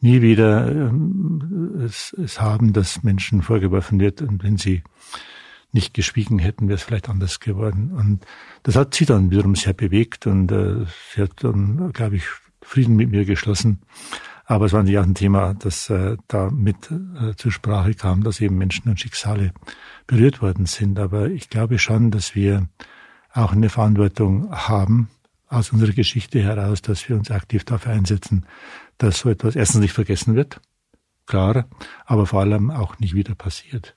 [0.00, 4.82] nie wieder ähm, es, es haben, dass Menschen vorgeworfen wird, und wenn sie
[5.72, 7.92] nicht geschwiegen hätten, wäre es vielleicht anders geworden.
[7.92, 8.26] Und
[8.62, 10.84] das hat sie dann wiederum sehr bewegt und äh,
[11.14, 12.24] sie hat dann, glaube ich,
[12.60, 13.80] Frieden mit mir geschlossen.
[14.44, 18.22] Aber es war natürlich auch ein Thema, das äh, da mit äh, zur Sprache kam,
[18.22, 19.52] dass eben Menschen und Schicksale
[20.06, 20.98] berührt worden sind.
[20.98, 22.68] Aber ich glaube schon, dass wir
[23.34, 25.08] auch eine Verantwortung haben,
[25.48, 28.46] aus unserer Geschichte heraus, dass wir uns aktiv dafür einsetzen,
[28.98, 30.60] dass so etwas erstens nicht vergessen wird,
[31.26, 31.66] klar,
[32.06, 33.96] aber vor allem auch nicht wieder passiert.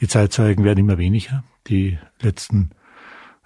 [0.00, 1.42] Die Zeitzeugen werden immer weniger.
[1.66, 2.70] Die letzten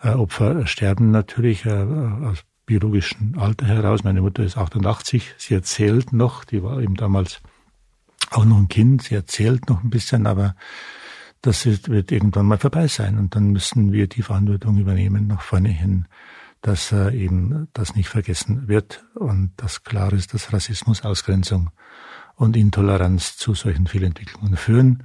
[0.03, 4.05] äh, Opfer sterben natürlich äh, aus biologischem Alter heraus.
[4.05, 5.35] Meine Mutter ist 88.
[5.39, 7.41] Sie erzählt noch, die war eben damals
[8.31, 9.03] auch noch ein Kind.
[9.03, 10.57] Sie erzählt noch ein bisschen, aber
[11.47, 13.19] das wird irgendwann mal vorbei sein.
[13.19, 16.07] Und dann müssen wir die Verantwortung übernehmen nach vorne hin
[16.67, 21.71] dass äh, eben das nicht vergessen wird und dass klar ist, dass Rassismus, Ausgrenzung
[22.35, 25.05] und Intoleranz zu solchen Fehlentwicklungen führen.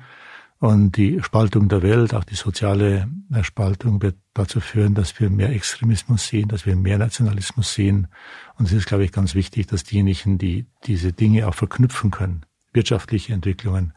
[0.58, 5.30] Und die Spaltung der Welt, auch die soziale äh, Spaltung wird dazu führen, dass wir
[5.30, 8.08] mehr Extremismus sehen, dass wir mehr Nationalismus sehen.
[8.56, 12.45] Und es ist, glaube ich, ganz wichtig, dass diejenigen, die diese Dinge auch verknüpfen können,
[12.73, 13.93] wirtschaftliche Entwicklungen,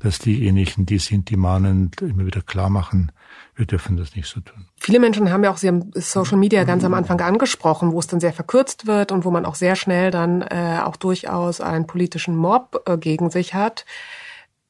[0.00, 3.12] dass diejenigen, die sind, die mahnend immer wieder klar machen,
[3.56, 4.66] wir dürfen das nicht so tun.
[4.76, 8.06] Viele Menschen haben ja auch, Sie haben Social Media ganz am Anfang angesprochen, wo es
[8.06, 11.86] dann sehr verkürzt wird und wo man auch sehr schnell dann äh, auch durchaus einen
[11.86, 13.84] politischen Mob äh, gegen sich hat.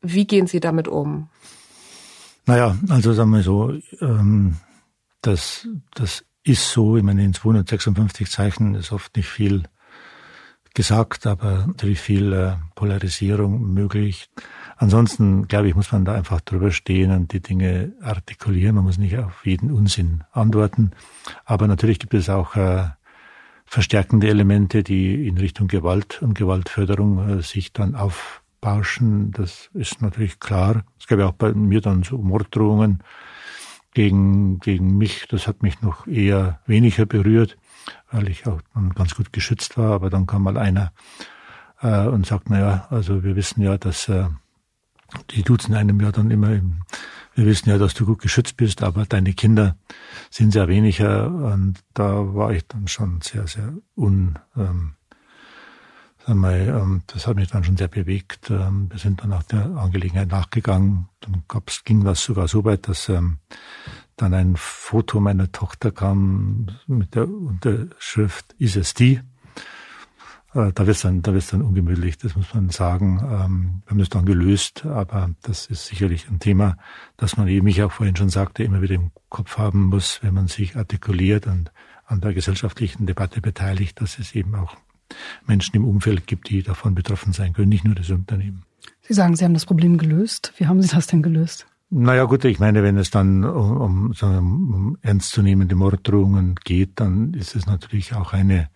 [0.01, 1.29] Wie gehen Sie damit um?
[2.47, 4.57] Naja, also sagen wir so, ähm,
[5.21, 9.65] das, das ist so, ich meine, in 256 Zeichen ist oft nicht viel
[10.73, 14.31] gesagt, aber natürlich viel äh, Polarisierung möglich.
[14.81, 18.77] Ansonsten, glaube ich, muss man da einfach drüber stehen und die Dinge artikulieren.
[18.77, 20.93] Man muss nicht auf jeden Unsinn antworten.
[21.45, 22.85] Aber natürlich gibt es auch äh,
[23.67, 29.33] verstärkende Elemente, die in Richtung Gewalt und Gewaltförderung äh, sich dann aufbauschen.
[29.33, 30.85] Das ist natürlich klar.
[31.01, 33.03] Es gab ja auch bei mir dann so Morddrohungen
[33.95, 35.27] gegen, gegen mich.
[35.29, 37.59] Das hat mich noch eher weniger berührt,
[38.13, 38.61] weil ich auch
[38.95, 39.91] ganz gut geschützt war.
[39.91, 40.93] Aber dann kam mal einer
[41.83, 44.29] äh, und sagt, na ja, also wir wissen ja, dass äh,
[45.31, 46.49] die duzen einem ja dann immer,
[47.35, 49.77] wir wissen ja, dass du gut geschützt bist, aber deine Kinder
[50.31, 54.95] sind sehr weniger und da war ich dann schon sehr, sehr un, ähm,
[56.27, 58.51] sagen wir, ähm, das hat mich dann schon sehr bewegt.
[58.51, 61.09] Ähm, wir sind dann auch der Angelegenheit nachgegangen.
[61.21, 63.39] Dann gab's, ging das sogar so weit, dass ähm,
[64.17, 69.21] dann ein Foto meiner Tochter kam mit der Unterschrift, ist es die?
[70.59, 73.21] Äh, da wird es dann, da wird's dann ungemütlich, das muss man sagen.
[73.23, 76.77] Ähm, wir haben das dann gelöst, aber das ist sicherlich ein Thema,
[77.17, 80.35] das man eben, ich auch vorhin schon sagte, immer wieder im Kopf haben muss, wenn
[80.35, 81.71] man sich artikuliert und
[82.07, 84.77] an der gesellschaftlichen Debatte beteiligt, dass es eben auch
[85.47, 88.65] Menschen im Umfeld gibt, die davon betroffen sein können, nicht nur das Unternehmen.
[89.03, 90.53] Sie sagen, Sie haben das Problem gelöst.
[90.57, 91.67] Wie haben Sie das denn gelöst?
[91.91, 97.57] Naja gut, ich meine, wenn es dann um, um, um ernstzunehmende Morddrohungen geht, dann ist
[97.57, 98.69] es natürlich auch eine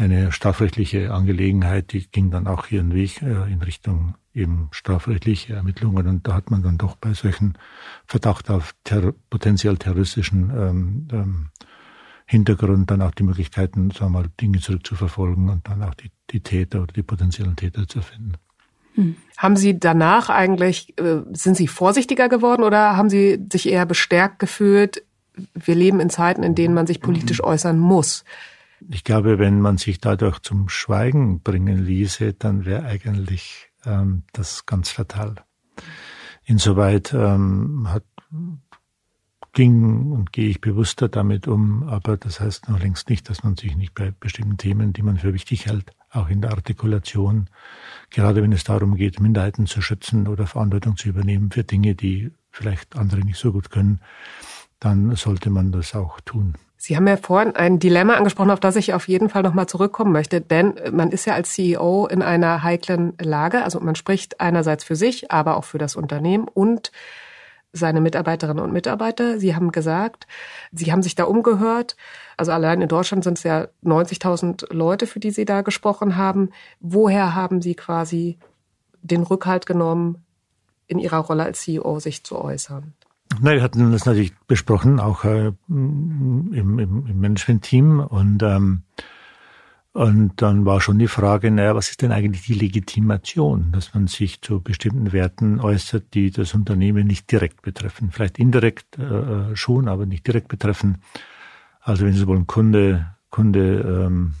[0.00, 6.06] eine strafrechtliche Angelegenheit, die ging dann auch ihren Weg äh, in Richtung eben strafrechtliche Ermittlungen.
[6.06, 7.54] Und da hat man dann doch bei solchen
[8.06, 11.48] Verdacht auf ter potenziell terroristischen ähm, ähm,
[12.24, 16.40] Hintergrund dann auch die Möglichkeiten, sagen wir mal, Dinge zurückzuverfolgen und dann auch die, die
[16.40, 18.34] Täter oder die potenziellen Täter zu finden.
[18.94, 19.16] Hm.
[19.36, 24.38] Haben Sie danach eigentlich, äh, sind Sie vorsichtiger geworden oder haben Sie sich eher bestärkt
[24.38, 25.04] gefühlt?
[25.54, 28.24] Wir leben in Zeiten, in denen man sich politisch äußern muss.
[28.88, 34.66] Ich glaube, wenn man sich dadurch zum Schweigen bringen ließe, dann wäre eigentlich ähm, das
[34.66, 35.36] ganz fatal.
[36.44, 38.04] Insoweit ähm, hat,
[39.52, 43.56] ging und gehe ich bewusster damit um, aber das heißt noch längst nicht, dass man
[43.56, 47.48] sich nicht bei bestimmten Themen, die man für wichtig hält, auch in der Artikulation,
[48.10, 52.30] gerade wenn es darum geht, Minderheiten zu schützen oder Verantwortung zu übernehmen für Dinge, die
[52.50, 54.00] vielleicht andere nicht so gut können,
[54.78, 56.54] dann sollte man das auch tun.
[56.82, 60.12] Sie haben ja vorhin ein Dilemma angesprochen, auf das ich auf jeden Fall nochmal zurückkommen
[60.12, 63.62] möchte, denn man ist ja als CEO in einer heiklen Lage.
[63.64, 66.90] Also man spricht einerseits für sich, aber auch für das Unternehmen und
[67.74, 69.38] seine Mitarbeiterinnen und Mitarbeiter.
[69.38, 70.26] Sie haben gesagt,
[70.72, 71.98] Sie haben sich da umgehört.
[72.38, 76.48] Also allein in Deutschland sind es ja 90.000 Leute, für die Sie da gesprochen haben.
[76.80, 78.38] Woher haben Sie quasi
[79.02, 80.24] den Rückhalt genommen,
[80.86, 82.94] in Ihrer Rolle als CEO sich zu äußern?
[83.38, 88.82] Na, wir hatten das natürlich besprochen, auch äh, im, im, im Management-Team und ähm,
[89.92, 94.06] und dann war schon die Frage, naja, was ist denn eigentlich die Legitimation, dass man
[94.06, 98.12] sich zu bestimmten Werten äußert, die das Unternehmen nicht direkt betreffen.
[98.12, 100.98] Vielleicht indirekt äh, schon, aber nicht direkt betreffen.
[101.80, 104.34] Also wenn Sie wollen, Kunde, Kunde ähm,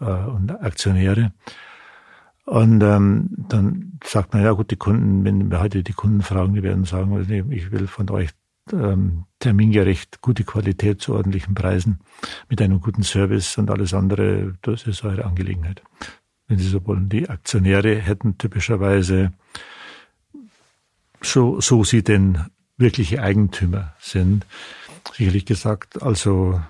[0.00, 1.32] äh, und Aktionäre.
[2.44, 6.54] Und ähm, dann sagt man, ja gut, die Kunden, wenn wir heute die Kunden fragen,
[6.54, 8.30] die werden sagen, ich will von euch
[8.72, 12.00] ähm, termingerecht, gute Qualität zu ordentlichen Preisen,
[12.48, 15.82] mit einem guten Service und alles andere, das ist eure Angelegenheit.
[16.46, 19.32] Wenn Sie so wollen, die Aktionäre hätten typischerweise,
[21.22, 22.38] so, so sie denn
[22.76, 24.46] wirkliche Eigentümer sind,
[25.14, 26.60] sicherlich gesagt, also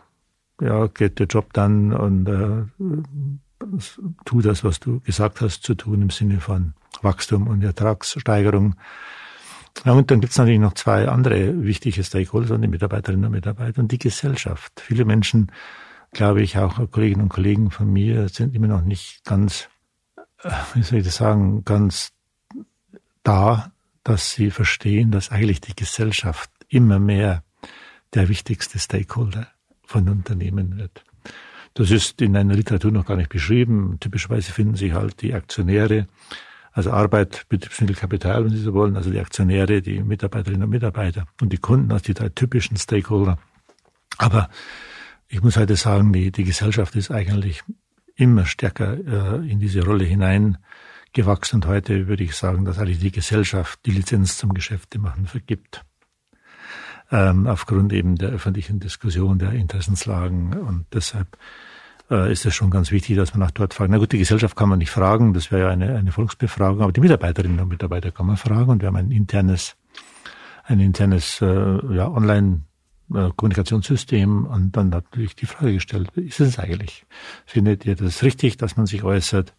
[0.61, 2.65] ja, geht der Job dann und äh,
[4.25, 8.77] tu das, was du gesagt hast zu tun im Sinne von Wachstum und Ertragssteigerung.
[9.85, 13.81] Ja, und dann gibt es natürlich noch zwei andere wichtige Stakeholder, die Mitarbeiterinnen und Mitarbeiter
[13.81, 14.81] und die Gesellschaft.
[14.81, 15.51] Viele Menschen,
[16.13, 19.69] glaube ich, auch Kolleginnen und Kollegen von mir, sind immer noch nicht ganz,
[20.43, 22.13] äh, wie soll ich das sagen, ganz
[23.25, 23.73] da,
[24.05, 27.43] dass sie verstehen, dass eigentlich die Gesellschaft immer mehr
[28.13, 29.49] der wichtigste Stakeholder
[29.83, 31.05] von Unternehmen wird.
[31.75, 33.99] Das ist in einer Literatur noch gar nicht beschrieben.
[33.99, 36.07] Typischerweise finden sich halt die Aktionäre,
[36.73, 41.53] also Arbeit, Betriebsmittelkapital, wenn Sie so wollen, also die Aktionäre, die Mitarbeiterinnen und Mitarbeiter und
[41.53, 43.39] die Kunden als die drei typischen Stakeholder.
[44.19, 44.49] Aber
[45.27, 47.63] ich muss heute sagen, die, die Gesellschaft ist eigentlich
[48.15, 53.11] immer stärker äh, in diese Rolle hineingewachsen und heute würde ich sagen, dass eigentlich die
[53.11, 55.85] Gesellschaft die Lizenz zum Geschäfte machen vergibt
[57.15, 60.53] ähm, aufgrund eben der öffentlichen Diskussion der Interessenslagen.
[60.55, 61.39] Und deshalb
[62.11, 63.91] äh, ist es schon ganz wichtig, dass man auch dort fragt.
[63.91, 66.93] Na gut, die Gesellschaft kann man nicht fragen, das wäre ja eine, eine Volksbefragung, aber
[66.93, 69.77] die Mitarbeiterinnen und Mitarbeiter kann man fragen und wir haben ein internes,
[70.65, 72.63] ein internes äh, ja, Online-
[73.15, 77.07] äh, Kommunikationssystem und dann natürlich die Frage gestellt, ist es eigentlich?
[77.47, 79.55] Findet ihr das richtig, dass man sich äußert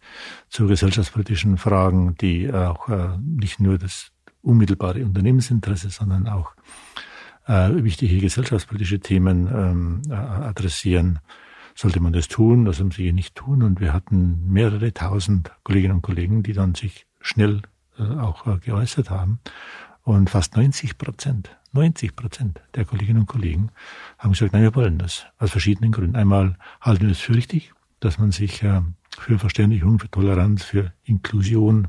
[0.50, 4.10] zu gesellschaftspolitischen Fragen, die auch äh, nicht nur das
[4.42, 6.52] unmittelbare Unternehmensinteresse, sondern auch
[7.46, 11.20] äh, wichtige gesellschaftspolitische Themen ähm, äh, adressieren,
[11.74, 12.64] sollte man das tun.
[12.64, 13.62] Das haben sie nicht tun.
[13.62, 17.62] Und wir hatten mehrere tausend Kolleginnen und Kollegen, die dann sich schnell
[17.98, 19.40] äh, auch äh, geäußert haben.
[20.02, 23.70] Und fast 90 Prozent, 90 Prozent der Kolleginnen und Kollegen
[24.18, 25.26] haben gesagt, nein, wir wollen das.
[25.38, 26.16] Aus verschiedenen Gründen.
[26.16, 28.82] Einmal halten wir es für richtig, dass man sich äh,
[29.18, 31.88] für Verständigung, für Toleranz, für Inklusion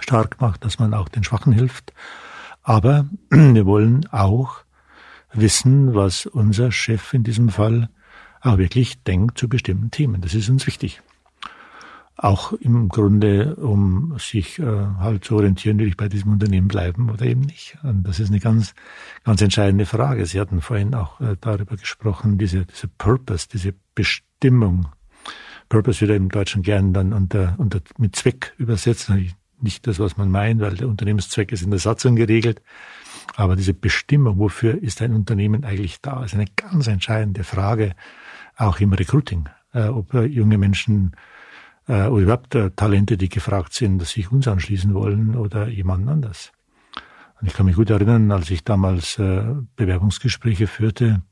[0.00, 1.92] stark macht, dass man auch den Schwachen hilft.
[2.62, 4.63] Aber wir wollen auch
[5.34, 7.88] wissen, was unser Chef in diesem Fall
[8.40, 10.20] auch wirklich denkt zu bestimmten Themen.
[10.20, 11.00] Das ist uns wichtig.
[12.16, 17.10] Auch im Grunde, um sich äh, halt zu orientieren, will ich bei diesem Unternehmen bleiben
[17.10, 17.76] oder eben nicht.
[17.82, 18.74] Und das ist eine ganz,
[19.24, 20.24] ganz entscheidende Frage.
[20.24, 24.86] Sie hatten vorhin auch äh, darüber gesprochen, diese, diese Purpose, diese Bestimmung.
[25.68, 29.10] Purpose wird im Deutschen gern dann unter, unter, mit Zweck übersetzt.
[29.60, 32.62] Nicht das, was man meint, weil der Unternehmenszweck ist in der Satzung geregelt.
[33.36, 37.94] Aber diese Bestimmung, wofür ist ein Unternehmen eigentlich da, ist eine ganz entscheidende Frage,
[38.56, 41.12] auch im Recruiting, äh, ob äh, junge Menschen
[41.88, 46.08] äh, oder überhaupt äh, Talente, die gefragt sind, dass sich uns anschließen wollen oder jemand
[46.08, 46.52] anders.
[47.40, 49.42] Und ich kann mich gut erinnern, als ich damals äh,
[49.76, 51.22] Bewerbungsgespräche führte,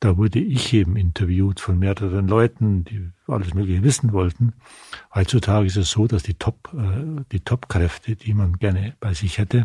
[0.00, 4.52] da wurde ich eben interviewt von mehreren Leuten, die alles Mögliche wissen wollten.
[5.14, 9.38] Heutzutage ist es so, dass die Top, äh, die Top-Kräfte, die man gerne bei sich
[9.38, 9.64] hätte,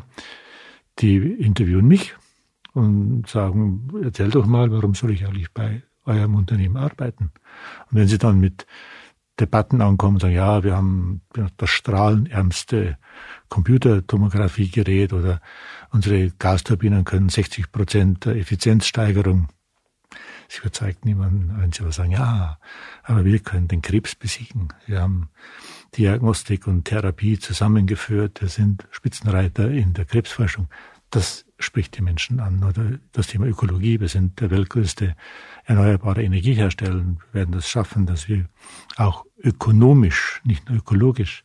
[0.99, 2.15] die interviewen mich
[2.73, 7.32] und sagen, erzähl doch mal, warum soll ich eigentlich bei eurem Unternehmen arbeiten?
[7.89, 8.65] Und wenn sie dann mit
[9.39, 11.21] Debatten ankommen, sagen, ja, wir haben
[11.58, 12.97] das strahlenärmste
[13.49, 15.41] Computertomografiegerät oder
[15.91, 19.47] unsere Gasturbinen können 60 Prozent Effizienzsteigerung.
[20.47, 22.60] Sie überzeugt niemanden, wenn sie aber sagen, ja,
[23.04, 24.69] aber wir können den Krebs besiegen.
[24.86, 25.30] Wir haben
[25.97, 28.41] Diagnostik und Therapie zusammengeführt.
[28.41, 30.67] Wir sind Spitzenreiter in der Krebsforschung.
[31.10, 32.63] Das spricht die Menschen an.
[32.63, 33.99] Oder das Thema Ökologie.
[33.99, 35.15] Wir sind der weltgrößte
[35.65, 37.04] erneuerbare Energiehersteller.
[37.04, 38.45] Wir werden das schaffen, dass wir
[38.95, 41.43] auch ökonomisch, nicht nur ökologisch,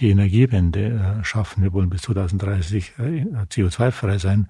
[0.00, 1.62] die Energiewende äh, schaffen.
[1.62, 3.02] Wir wollen bis 2030 äh,
[3.50, 4.48] CO2-frei sein.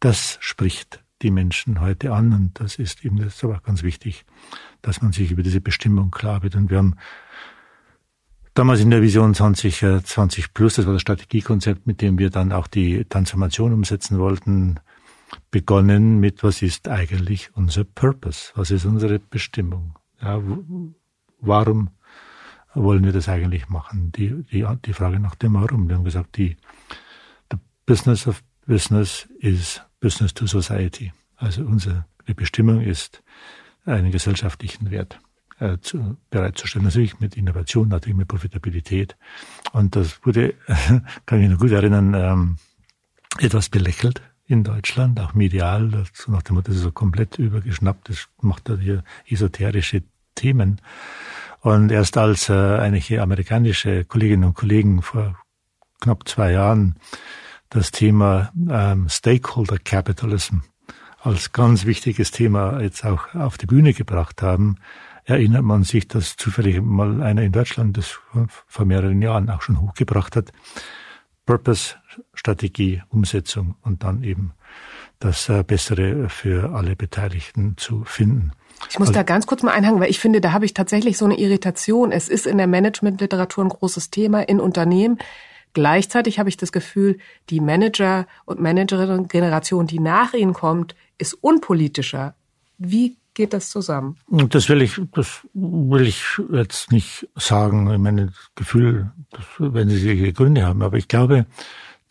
[0.00, 4.24] Das spricht die Menschen heute an und das ist eben das ist aber ganz wichtig,
[4.82, 6.56] dass man sich über diese Bestimmung klar wird.
[6.56, 6.96] Und wir haben
[8.54, 12.66] damals in der Vision 2020 plus, das war das Strategiekonzept, mit dem wir dann auch
[12.66, 14.80] die Transformation umsetzen wollten,
[15.50, 18.52] begonnen mit, was ist eigentlich unser Purpose?
[18.54, 19.98] Was ist unsere Bestimmung?
[20.20, 20.40] Ja,
[21.40, 21.90] warum
[22.74, 24.12] wollen wir das eigentlich machen?
[24.12, 25.88] Die, die, die Frage nach dem Warum.
[25.88, 26.56] Wir haben gesagt, die,
[27.50, 31.12] the business of business is business to society.
[31.36, 32.04] Also unsere
[32.36, 33.22] Bestimmung ist,
[33.84, 35.18] einen gesellschaftlichen Wert
[35.62, 36.84] äh, zu, bereitzustellen.
[36.84, 39.16] Natürlich mit Innovation, natürlich mit Profitabilität.
[39.72, 40.54] Und das wurde,
[41.26, 42.56] kann ich mich noch gut erinnern, ähm,
[43.38, 48.08] etwas belächelt in Deutschland, auch medial, so nach dem Motto, das ist so komplett übergeschnappt,
[48.08, 50.02] das macht da hier esoterische
[50.34, 50.80] Themen.
[51.60, 55.38] Und erst als äh, einige amerikanische Kolleginnen und Kollegen vor
[56.00, 56.96] knapp zwei Jahren
[57.70, 60.58] das Thema ähm, Stakeholder Capitalism
[61.22, 64.76] als ganz wichtiges Thema jetzt auch auf die Bühne gebracht haben,
[65.24, 68.18] erinnert man sich, dass zufällig mal einer in Deutschland das
[68.66, 70.52] vor mehreren Jahren auch schon hochgebracht hat.
[71.46, 71.96] Purpose,
[72.34, 74.52] Strategie, Umsetzung und dann eben
[75.18, 78.52] das äh, Bessere für alle Beteiligten zu finden.
[78.90, 81.16] Ich muss also, da ganz kurz mal einhangen, weil ich finde, da habe ich tatsächlich
[81.16, 82.12] so eine Irritation.
[82.12, 85.18] Es ist in der Managementliteratur ein großes Thema in Unternehmen.
[85.72, 92.34] Gleichzeitig habe ich das Gefühl, die Manager und Managerinnen-Generation, die nach ihnen kommt, ist unpolitischer.
[92.76, 94.16] Wie geht das zusammen?
[94.28, 97.90] Das will ich, das will ich jetzt nicht sagen.
[97.90, 101.46] Ich meine, das Gefühl, das, wenn Sie ihre Gründe haben, aber ich glaube,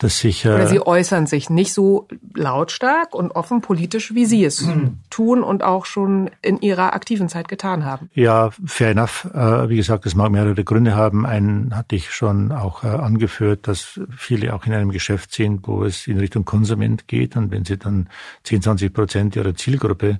[0.02, 0.46] dass sich.
[0.46, 4.98] Oder Sie äußern sich nicht so lautstark und offen politisch, wie Sie es mhm.
[5.10, 8.10] tun und auch schon in Ihrer aktiven Zeit getan haben.
[8.14, 9.28] Ja, fair enough.
[9.32, 11.24] Äh, wie gesagt, es mag mehrere Gründe haben.
[11.24, 15.84] Einen hatte ich schon auch äh, angeführt, dass viele auch in einem Geschäft sind, wo
[15.84, 17.36] es in Richtung Konsument geht.
[17.36, 18.08] Und wenn Sie dann
[18.44, 20.18] 10, 20 Prozent Ihrer Zielgruppe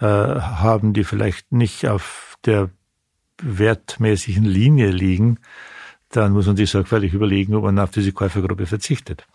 [0.00, 2.70] äh, haben, die vielleicht nicht auf der
[3.42, 5.38] wertmäßigen Linie liegen,
[6.10, 9.26] dann muss man sich sorgfältig überlegen, ob man auf diese Käufergruppe verzichtet.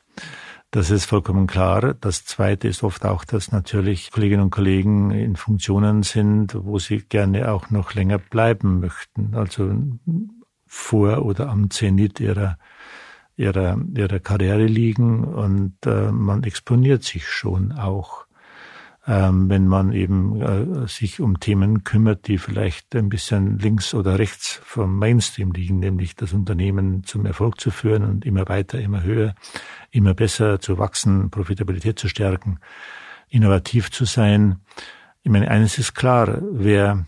[0.72, 1.96] Das ist vollkommen klar.
[1.96, 7.00] Das Zweite ist oft auch, dass natürlich Kolleginnen und Kollegen in Funktionen sind, wo sie
[7.00, 9.36] gerne auch noch länger bleiben möchten.
[9.36, 9.70] Also
[10.66, 12.58] vor oder am Zenit ihrer,
[13.36, 18.26] ihrer, ihrer Karriere liegen und äh, man exponiert sich schon auch
[19.14, 24.62] wenn man eben äh, sich um Themen kümmert, die vielleicht ein bisschen links oder rechts
[24.64, 29.36] vom Mainstream liegen, nämlich das Unternehmen zum Erfolg zu führen und immer weiter, immer höher,
[29.90, 32.60] immer besser zu wachsen, Profitabilität zu stärken,
[33.28, 34.62] innovativ zu sein.
[35.24, 37.06] Ich meine, eines ist klar, wer,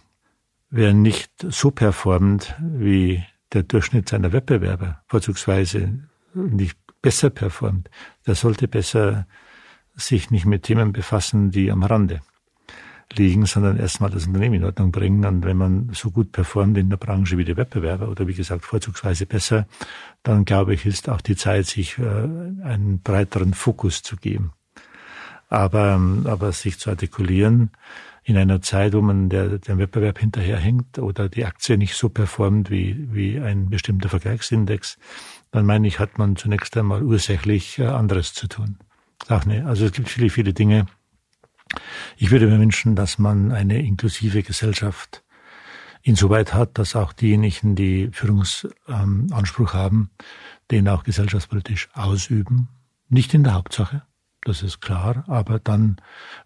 [0.70, 6.00] wer nicht so performt wie der Durchschnitt seiner Wettbewerber, vorzugsweise
[6.34, 7.90] nicht besser performt,
[8.28, 9.26] der sollte besser
[9.96, 12.22] sich nicht mit Themen befassen, die am Rande
[13.18, 15.26] liegen, sondern erstmal das Unternehmen in Ordnung bringen.
[15.26, 18.66] Und wenn man so gut performt in der Branche wie die Wettbewerber oder wie gesagt
[18.66, 19.68] vorzugsweise besser,
[20.24, 24.54] dann glaube ich, ist auch die Zeit, sich äh, einen breiteren Fokus zu geben.
[25.50, 27.70] Aber, aber sich zu artikulieren
[28.24, 32.72] in einer Zeit, wo man der, dem Wettbewerb hinterherhängt oder die Aktie nicht so performt
[32.72, 34.98] wie, wie ein bestimmter Vergleichsindex,
[35.52, 38.78] dann meine ich, hat man zunächst einmal ursächlich äh, anderes zu tun.
[39.28, 40.86] Ach nee, also es gibt viele, viele Dinge.
[42.18, 45.24] Ich würde mir wünschen, dass man eine inklusive Gesellschaft
[46.02, 50.10] insoweit hat, dass auch diejenigen, die Führungsanspruch haben,
[50.70, 52.68] den auch gesellschaftspolitisch ausüben.
[53.10, 54.04] Nicht in der Hauptsache,
[54.42, 55.98] das ist klar, aber dann,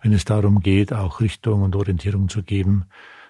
[0.02, 2.86] wenn es darum geht, auch Richtung und Orientierung zu geben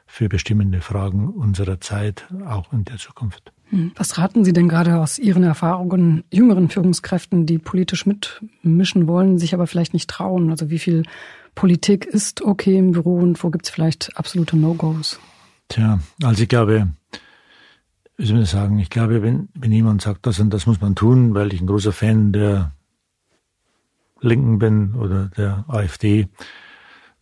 [0.05, 3.53] für bestimmende Fragen unserer Zeit, auch in der Zukunft.
[3.69, 3.91] Hm.
[3.95, 9.53] Was raten Sie denn gerade aus Ihren Erfahrungen jüngeren Führungskräften, die politisch mitmischen wollen, sich
[9.53, 10.51] aber vielleicht nicht trauen?
[10.51, 11.03] Also wie viel
[11.55, 15.19] Politik ist okay im Büro und wo gibt es vielleicht absolute No-Gos?
[15.69, 16.89] Tja, also ich glaube,
[18.17, 21.53] ich sagen, ich glaube, wenn, wenn jemand sagt, das und das muss man tun, weil
[21.53, 22.71] ich ein großer Fan der
[24.21, 26.27] Linken bin oder der AfD,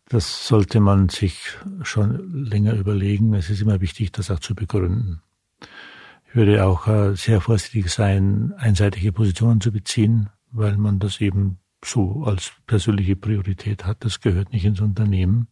[0.10, 3.34] das sollte man sich schon länger überlegen.
[3.34, 5.22] Es ist immer wichtig, das auch zu begründen
[6.36, 12.24] würde auch äh, sehr vorsichtig sein, einseitige Positionen zu beziehen, weil man das eben so
[12.26, 14.04] als persönliche Priorität hat.
[14.04, 15.48] Das gehört nicht ins Unternehmen.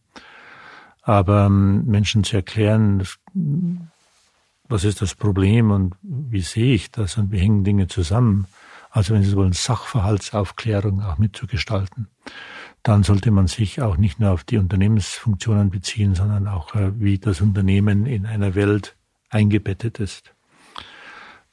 [1.02, 3.06] Aber ähm, Menschen zu erklären,
[4.68, 8.46] was ist das Problem und wie sehe ich das und wie hängen Dinge zusammen,
[8.90, 12.08] also wenn Sie wollen, Sachverhaltsaufklärung auch mitzugestalten,
[12.82, 17.18] dann sollte man sich auch nicht nur auf die Unternehmensfunktionen beziehen, sondern auch, äh, wie
[17.18, 18.96] das Unternehmen in einer Welt
[19.30, 20.33] eingebettet ist.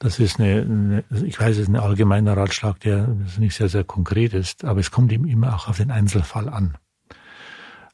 [0.02, 3.06] Das ist eine, eine ich weiß, es ist ein allgemeiner Ratschlag, der
[3.38, 6.76] nicht sehr, sehr konkret ist, aber es kommt ihm immer auch auf den Einzelfall an.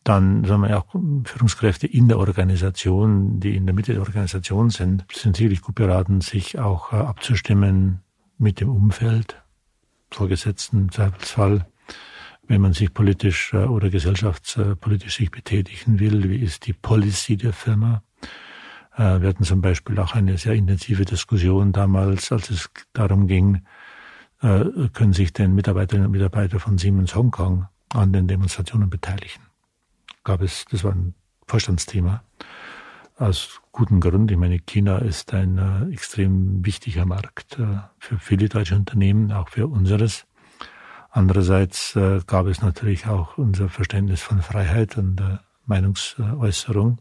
[0.05, 0.87] Dann sagen wir auch
[1.25, 6.23] Führungskräfte in der Organisation, die in der Mitte der Organisation sind, sind sicherlich gut beraten,
[6.23, 8.01] sich auch äh, abzustimmen
[8.39, 9.43] mit dem Umfeld,
[10.11, 11.67] Vorgesetzten Zweifelsfall,
[12.47, 17.53] wenn man sich politisch äh, oder gesellschaftspolitisch sich betätigen will, wie ist die Policy der
[17.53, 18.03] Firma?
[18.99, 23.63] Äh, wir hatten zum Beispiel auch eine sehr intensive Diskussion damals, als es darum ging,
[24.43, 29.43] äh, können sich denn Mitarbeiterinnen und Mitarbeiter von Siemens Hongkong an den Demonstrationen beteiligen.
[30.25, 31.15] Gab es, das war ein
[31.47, 32.23] Vorstandsthema.
[33.17, 34.31] Aus gutem Grund.
[34.31, 39.49] Ich meine, China ist ein äh, extrem wichtiger Markt äh, für viele deutsche Unternehmen, auch
[39.49, 40.27] für unseres.
[41.11, 46.99] Andererseits äh, gab es natürlich auch unser Verständnis von Freiheit und äh, Meinungsäußerung.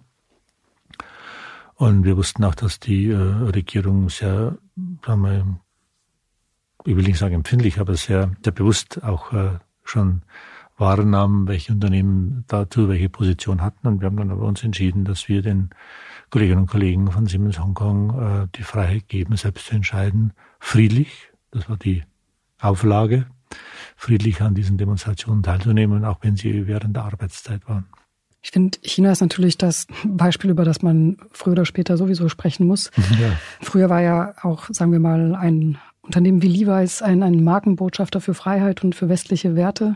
[1.77, 4.57] Und wir wussten auch, dass die äh, Regierung sehr,
[5.05, 5.59] sagen wir,
[6.85, 10.23] ich will nicht sagen empfindlich, aber sehr, sehr bewusst auch äh, schon
[10.75, 13.87] wahrnahmen, welche Unternehmen dazu welche Position hatten.
[13.87, 15.69] Und wir haben dann aber uns entschieden, dass wir den
[16.31, 21.69] Kolleginnen und Kollegen von Siemens Hongkong äh, die Freiheit geben, selbst zu entscheiden, friedlich, das
[21.69, 22.03] war die
[22.59, 23.27] Auflage,
[23.95, 27.85] friedlich an diesen Demonstrationen teilzunehmen, auch wenn sie während der Arbeitszeit waren.
[28.47, 32.65] Ich finde, China ist natürlich das Beispiel, über das man früher oder später sowieso sprechen
[32.65, 32.91] muss.
[33.19, 33.37] Ja.
[33.61, 38.33] Früher war ja auch, sagen wir mal, ein Unternehmen wie Levi's ein, ein Markenbotschafter für
[38.33, 39.95] Freiheit und für westliche Werte.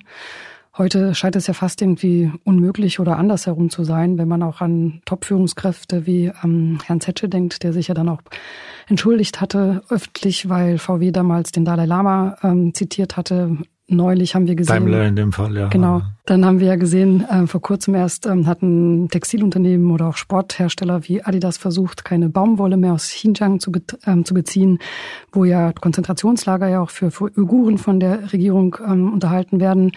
[0.78, 5.02] Heute scheint es ja fast irgendwie unmöglich oder andersherum zu sein, wenn man auch an
[5.06, 8.20] Top-Führungskräfte wie ähm, Herrn Zetsche denkt, der sich ja dann auch
[8.90, 13.60] entschuldigt hatte öffentlich, weil VW damals den Dalai Lama ähm, zitiert hatte,
[13.92, 14.76] neulich haben wir gesehen.
[14.76, 15.68] Daimler in dem Fall, ja.
[15.68, 16.02] Genau.
[16.26, 21.08] Dann haben wir ja gesehen, äh, vor kurzem erst ähm, hatten Textilunternehmen oder auch Sporthersteller
[21.08, 24.80] wie Adidas versucht, keine Baumwolle mehr aus Xinjiang zu, be ähm, zu beziehen,
[25.32, 29.92] wo ja Konzentrationslager ja auch für, für Uiguren von der Regierung ähm, unterhalten werden.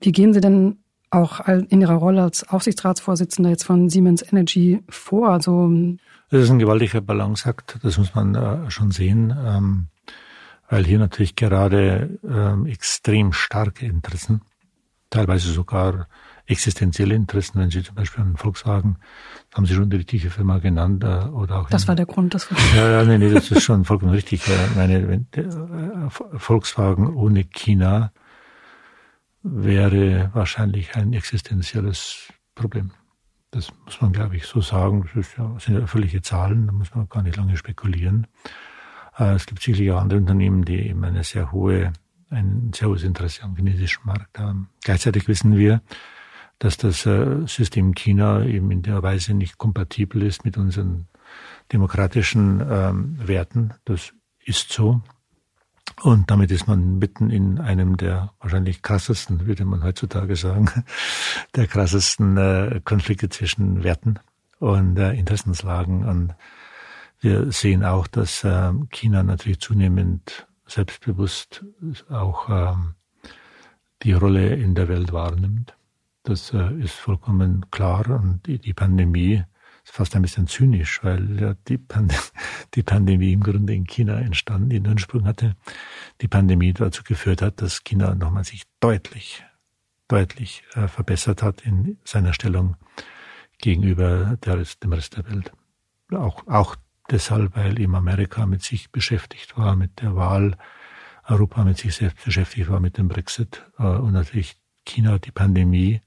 [0.00, 0.76] Wie gehen Sie denn
[1.10, 5.30] auch in Ihrer Rolle als Aufsichtsratsvorsitzender jetzt von Siemens Energy vor?
[5.30, 5.72] Also
[6.30, 9.88] das ist ein gewaltiger Balanceakt, das muss man äh, schon sehen.
[10.68, 14.42] Weil hier natürlich gerade ähm, extrem starke Interessen,
[15.10, 16.08] teilweise sogar
[16.46, 18.96] existenzielle Interessen, wenn Sie zum Beispiel an Volkswagen,
[19.54, 21.70] haben Sie schon die richtige Firma genannt, äh, oder auch.
[21.70, 22.58] Das in, war der Grund, das war.
[22.76, 24.46] Ja, ja, nee, nee, das ist schon vollkommen richtig.
[24.46, 28.12] Ich meine, wenn, äh, Volkswagen ohne China
[29.42, 32.90] wäre wahrscheinlich ein existenzielles Problem.
[33.50, 35.08] Das muss man, glaube ich, so sagen.
[35.14, 38.26] Das, ist ja, das sind ja völlige Zahlen, da muss man gar nicht lange spekulieren.
[39.18, 41.92] Äh, es gibt sicherlich auch andere Unternehmen, die eben eine sehr hohe,
[42.30, 44.68] ein sehr hohes Interesse am chinesischen Markt haben.
[44.82, 45.82] Gleichzeitig wissen wir,
[46.58, 51.08] dass das äh, System China eben in der Weise nicht kompatibel ist mit unseren
[51.72, 53.74] demokratischen ähm, Werten.
[53.84, 54.12] Das
[54.44, 55.02] ist so.
[56.02, 60.70] Und damit ist man mitten in einem der wahrscheinlich krassesten, würde man heutzutage sagen,
[61.54, 64.18] der krassesten äh, Konflikte zwischen Werten
[64.58, 66.04] und äh, Interessenslagen.
[66.04, 66.34] Und
[67.20, 71.64] wir sehen auch, dass äh, China natürlich zunehmend selbstbewusst
[72.10, 72.94] auch ähm,
[74.02, 75.76] die Rolle in der Welt wahrnimmt.
[76.22, 79.44] Das äh, ist vollkommen klar und die, Pandemie
[79.84, 82.12] ist fast ein bisschen zynisch, weil ja die, Pand
[82.74, 85.54] die Pandemie im Grunde in China entstanden, den Ursprung hatte.
[86.20, 89.44] Die Pandemie dazu geführt hat, dass China nochmal sich deutlich,
[90.08, 92.76] deutlich äh, verbessert hat in seiner Stellung
[93.58, 95.52] gegenüber der, dem Rest der Welt.
[96.12, 96.76] Auch, auch
[97.10, 100.56] deshalb, weil eben Amerika mit sich beschäftigt war, mit der Wahl,
[101.28, 106.00] Europa mit sich selbst beschäftigt war, mit dem Brexit äh, und natürlich China die Pandemie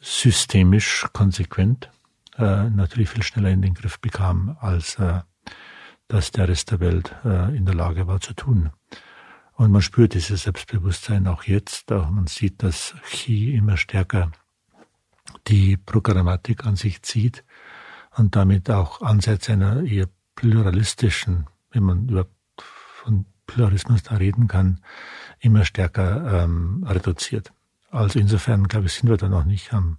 [0.00, 1.90] systemisch konsequent
[2.36, 5.20] äh, natürlich viel schneller in den Griff bekam, als äh,
[6.08, 8.70] das der Rest der Welt in der Lage war zu tun.
[9.54, 11.90] Und man spürt dieses Selbstbewusstsein auch jetzt.
[11.92, 14.30] Auch man sieht, dass Xi immer stärker
[15.48, 17.42] die Programmatik an sich zieht
[18.16, 24.80] und damit auch Ansätze einer eher pluralistischen, wenn man überhaupt von Pluralismus da reden kann,
[25.40, 27.52] immer stärker ähm, reduziert.
[27.90, 29.98] Also insofern, glaube ich, sind wir da noch nicht am,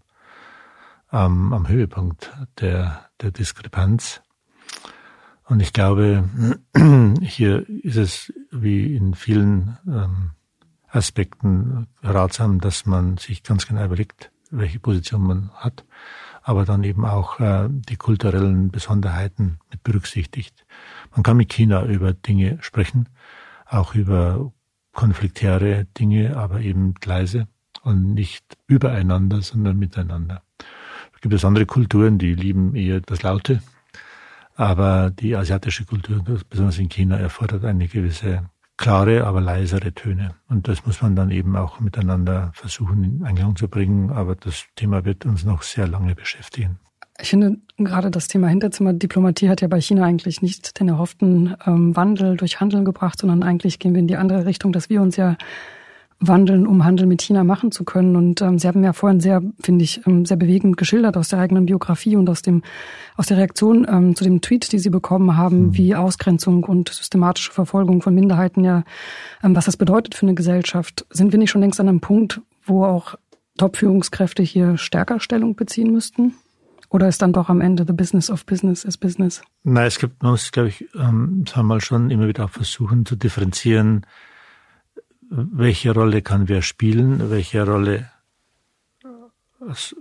[1.07, 4.21] am, am Höhepunkt der, der Diskrepanz.
[5.45, 6.27] Und ich glaube,
[7.21, 10.31] hier ist es wie in vielen ähm,
[10.89, 15.84] Aspekten ratsam, dass man sich ganz genau überlegt, welche Position man hat
[16.47, 20.67] aber dann eben auch äh, die kulturellen Besonderheiten mit berücksichtigt.
[21.11, 23.09] Man kann mit China über Dinge sprechen,
[23.65, 24.53] auch über
[24.93, 27.47] konfliktäre Dinge, aber eben leise
[27.81, 30.43] und nicht übereinander, sondern miteinander.
[30.59, 33.63] Da gibt es andere Kulturen, die lieben eher das Laute.
[34.55, 40.35] Aber die asiatische Kultur, besonders in China, erfordert eine gewisse klare, aber leisere Töne.
[40.49, 44.11] Und das muss man dann eben auch miteinander versuchen in Einklang zu bringen.
[44.11, 46.79] Aber das Thema wird uns noch sehr lange beschäftigen.
[47.19, 51.95] Ich finde, gerade das Thema Hinterzimmerdiplomatie hat ja bei China eigentlich nicht den erhofften ähm,
[51.95, 55.15] Wandel durch Handeln gebracht, sondern eigentlich gehen wir in die andere Richtung, dass wir uns
[55.15, 55.37] ja
[56.19, 58.15] wandeln, um Handel mit China machen zu können.
[58.15, 61.39] Und ähm, Sie haben ja vorhin sehr, finde ich, ähm, sehr bewegend geschildert aus der
[61.39, 62.63] eigenen Biografie und aus dem
[63.17, 65.77] aus der Reaktion ähm, zu dem Tweet, die Sie bekommen haben, mhm.
[65.77, 68.83] wie Ausgrenzung und systematische Verfolgung von Minderheiten ja,
[69.43, 71.05] ähm, was das bedeutet für eine Gesellschaft.
[71.09, 73.15] Sind wir nicht schon längst an einem Punkt, wo auch
[73.57, 76.33] Top-Führungskräfte hier stärker Stellung beziehen müssten?
[76.89, 79.41] Oder ist dann doch am Ende the business of business is business?
[79.63, 82.51] Nein, es gibt, man muss, glaube ich, ähm, sagen wir mal schon immer wieder auch
[82.51, 84.05] versuchen zu differenzieren,
[85.35, 88.09] welche Rolle kann wer spielen, welche Rolle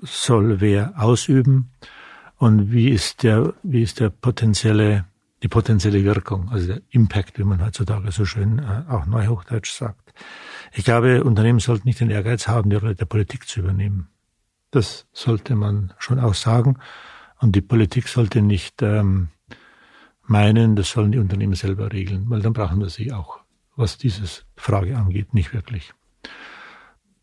[0.03, 1.70] soll wer ausüben
[2.37, 5.07] und wie ist der, wie ist der potenzielle,
[5.43, 10.12] die potenzielle Wirkung, also der Impact, wie man heutzutage so schön äh, auch neuhochdeutsch sagt.
[10.72, 14.09] Ich glaube, Unternehmen sollten nicht den Ehrgeiz haben, die Rolle der Politik zu übernehmen.
[14.70, 16.78] Das sollte man schon auch sagen.
[17.39, 19.28] Und die Politik sollte nicht ähm,
[20.26, 23.44] meinen, das sollen die Unternehmen selber regeln, weil dann brauchen wir sie auch
[23.77, 24.22] was diese
[24.57, 25.93] Frage angeht, nicht wirklich.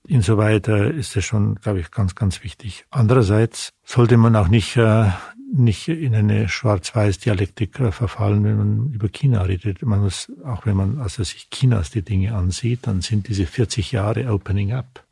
[0.07, 2.85] Insoweit äh, ist es schon, glaube ich, ganz, ganz wichtig.
[2.89, 5.09] Andererseits sollte man auch nicht, äh,
[5.53, 9.83] nicht in eine Schwarz-Weiß-Dialektik äh, verfallen, wenn man über China redet.
[9.83, 13.91] Man muss, auch wenn man also sich Chinas die Dinge ansieht, dann sind diese 40
[13.91, 15.05] Jahre Opening Up,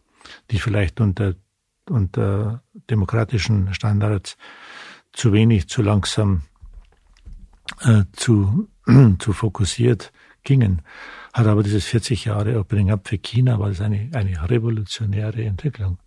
[0.50, 1.36] die vielleicht unter,
[1.88, 4.38] unter demokratischen Standards
[5.14, 6.42] zu wenig, zu langsam,
[7.82, 8.68] äh, zu,
[9.20, 10.12] zu fokussiert
[10.50, 10.82] gingen
[11.34, 16.00] hat aber dieses 40 Jahre Opening Up für China war das eine, eine revolutionäre Entwicklung.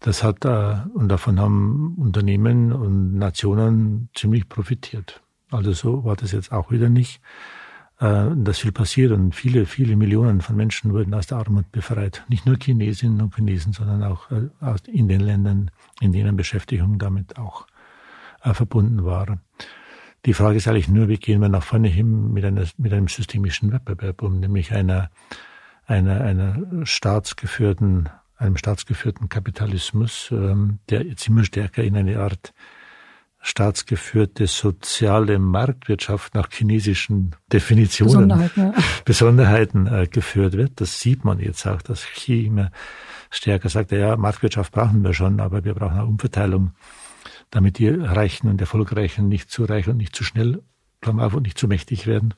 [0.00, 5.22] Das hat, äh, und davon haben Unternehmen und Nationen ziemlich profitiert.
[5.50, 7.20] Also so war das jetzt auch wieder nicht.
[8.00, 12.24] Äh, dass viel passiert und viele, viele Millionen von Menschen wurden aus der Armut befreit.
[12.28, 14.48] Nicht nur Chinesinnen und Chinesen, sondern auch äh,
[14.92, 15.70] in den Ländern,
[16.00, 17.66] in denen Beschäftigung damit auch
[18.40, 19.40] verbunden war.
[20.26, 23.08] Die Frage ist eigentlich nur, wie gehen wir nach vorne hin mit, einer, mit einem
[23.08, 25.10] systemischen Wettbewerb um, nämlich einer,
[25.86, 32.52] einer, einer staatsgeführten, einem staatsgeführten Kapitalismus, ähm, der jetzt immer stärker in eine Art
[33.40, 38.74] staatsgeführte soziale Marktwirtschaft nach chinesischen Definitionen, Besonderheiten, ja.
[39.04, 40.80] Besonderheiten äh, geführt wird.
[40.80, 42.70] Das sieht man jetzt auch, dass Xi immer
[43.30, 46.72] stärker sagt, ja, Marktwirtschaft brauchen wir schon, aber wir brauchen auch Umverteilung
[47.50, 50.62] damit die Reichen und Erfolgreichen nicht zu reich und nicht zu schnell,
[51.00, 52.34] Klammer auf, und nicht zu mächtig werden.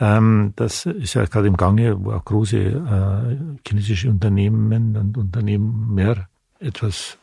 [0.00, 5.94] Ähm, das ist ja gerade im Gange, wo auch große äh, chinesische Unternehmen und Unternehmen
[5.94, 7.18] mehr etwas,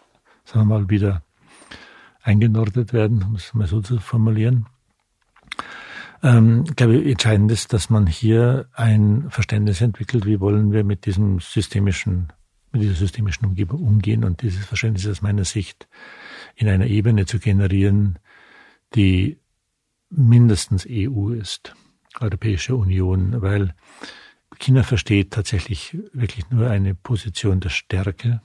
[0.46, 1.24] sagen wir mal, wieder
[2.22, 4.66] eingenordet werden, um es mal so zu formulieren.
[6.22, 11.06] Ähm, ich glaube, entscheidend ist, dass man hier ein Verständnis entwickelt, wie wollen wir mit
[11.06, 12.32] diesem systemischen,
[12.72, 14.24] mit dieser systemischen Umgebung umgehen.
[14.24, 15.88] Und dieses Verständnis ist aus meiner Sicht
[16.60, 18.20] in einer Ebene zu generieren,
[18.94, 19.40] die
[20.10, 21.74] mindestens EU ist,
[22.20, 23.74] Europäische Union, weil
[24.60, 28.42] China versteht tatsächlich wirklich nur eine Position der Stärke.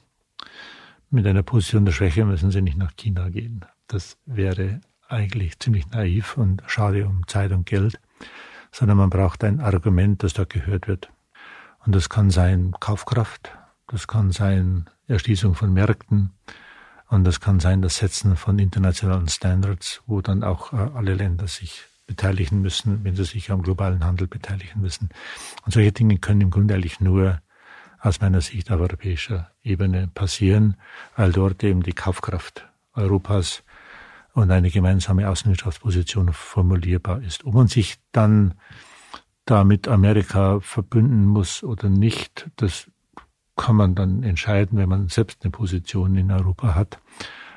[1.11, 3.65] Mit einer Position der Schwäche müssen sie nicht nach China gehen.
[3.89, 8.01] Das wäre eigentlich ziemlich naiv und schade um Zeit und Geld,
[8.71, 11.11] sondern man braucht ein Argument, das da gehört wird.
[11.85, 13.51] Und das kann sein Kaufkraft,
[13.89, 16.31] das kann sein Erschließung von Märkten,
[17.15, 21.47] und das kann sein das Setzen von internationalen Standards, wo dann auch äh, alle Länder
[21.47, 25.09] sich beteiligen müssen, wenn sie sich am globalen Handel beteiligen müssen.
[25.65, 27.41] Und solche Dinge können im Grunde eigentlich nur
[28.01, 30.77] aus meiner Sicht auf europäischer Ebene passieren,
[31.17, 33.63] weil dort eben die Kaufkraft Europas
[34.33, 37.45] und eine gemeinsame Außenwirtschaftsposition formulierbar ist.
[37.45, 38.55] Ob man sich dann
[39.47, 42.91] da mit Amerika verbünden muss oder nicht, das
[43.57, 46.99] kann man dann entscheiden, wenn man selbst eine Position in Europa hat.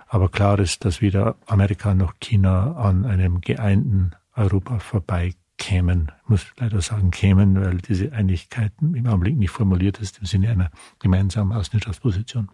[0.07, 6.11] Aber klar ist, dass weder Amerika noch China an einem geeinten Europa vorbeikämen.
[6.23, 10.49] Ich muss leider sagen kämen, weil diese Einigkeit im Augenblick nicht formuliert ist im Sinne
[10.49, 12.49] einer gemeinsamen Außenwirtschaftsposition.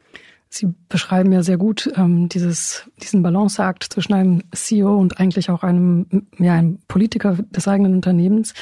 [0.50, 5.64] Sie beschreiben ja sehr gut ähm, dieses, diesen Balanceakt zwischen einem CEO und eigentlich auch
[5.64, 8.54] einem, ja, einem Politiker des eigenen Unternehmens.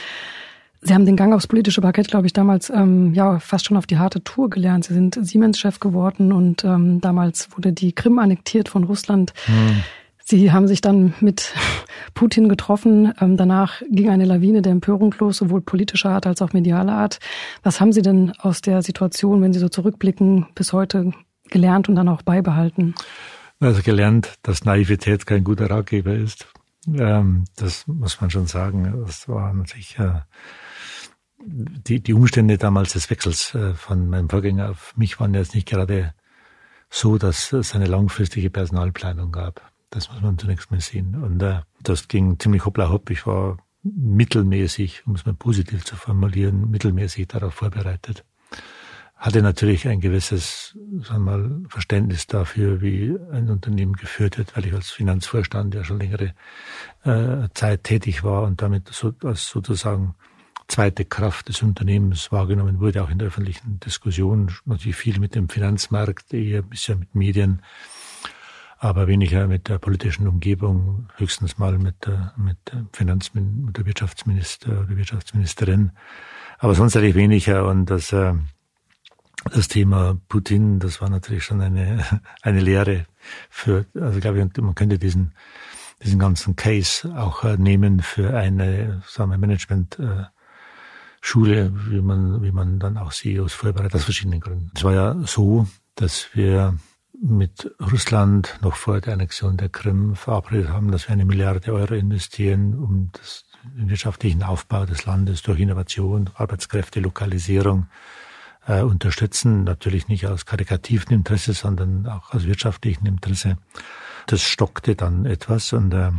[0.83, 3.85] Sie haben den Gang aufs politische Parkett, glaube ich, damals ähm, ja fast schon auf
[3.85, 4.85] die harte Tour gelernt.
[4.85, 9.33] Sie sind Siemens-Chef geworden und ähm, damals wurde die Krim annektiert von Russland.
[9.45, 9.83] Hm.
[10.23, 11.53] Sie haben sich dann mit
[12.15, 13.13] Putin getroffen.
[13.21, 17.19] Ähm, danach ging eine Lawine der Empörung los, sowohl politischer Art als auch medialer Art.
[17.61, 21.11] Was haben Sie denn aus der Situation, wenn Sie so zurückblicken, bis heute
[21.49, 22.95] gelernt und dann auch beibehalten?
[23.59, 26.47] Also gelernt, dass Naivität kein guter Ratgeber ist.
[26.87, 29.03] Ähm, das muss man schon sagen.
[29.05, 30.21] Das war natürlich äh,
[31.45, 35.67] die, die Umstände damals des Wechsels äh, von meinem Vorgänger auf mich waren jetzt nicht
[35.67, 36.13] gerade
[36.89, 39.71] so, dass es eine langfristige Personalplanung gab.
[39.89, 41.15] Das muss man zunächst mal sehen.
[41.15, 43.09] Und äh, das ging ziemlich hoppla hopp.
[43.09, 48.23] Ich war mittelmäßig, um es mal positiv zu formulieren, mittelmäßig darauf vorbereitet.
[49.15, 54.65] Hatte natürlich ein gewisses sagen wir mal, Verständnis dafür, wie ein Unternehmen geführt wird, weil
[54.65, 56.33] ich als Finanzvorstand ja schon längere
[57.03, 60.15] äh, Zeit tätig war und damit so, als sozusagen
[60.71, 65.49] zweite Kraft des Unternehmens wahrgenommen wurde, auch in der öffentlichen Diskussion, natürlich viel mit dem
[65.49, 67.61] Finanzmarkt, eher bisher mit Medien,
[68.79, 73.85] aber weniger mit der politischen Umgebung, höchstens mal mit der, mit der Finanzmin, mit der
[73.85, 75.91] Wirtschaftsminister oder Wirtschaftsministerin,
[76.57, 77.67] aber sonst eigentlich weniger.
[77.67, 78.33] Und das, äh,
[79.53, 82.05] das Thema Putin, das war natürlich schon eine,
[82.41, 83.05] eine Lehre
[83.49, 85.33] für, also glaube ich, man könnte diesen,
[86.01, 90.23] diesen ganzen Case auch äh, nehmen für eine, sagen wir, Management, äh,
[91.21, 94.71] Schule, wie man, wie man dann auch CEOs vorbereitet, aus verschiedenen Gründen.
[94.75, 96.77] Es war ja so, dass wir
[97.21, 101.93] mit Russland noch vor der Annexion der Krim verabredet haben, dass wir eine Milliarde Euro
[101.93, 103.45] investieren, um das,
[103.77, 107.85] den wirtschaftlichen Aufbau des Landes durch Innovation, Arbeitskräfte, Lokalisierung
[108.65, 109.63] äh, unterstützen.
[109.63, 113.57] Natürlich nicht aus karikativen Interesse, sondern auch aus wirtschaftlichem Interesse.
[114.25, 116.11] Das stockte dann etwas und äh,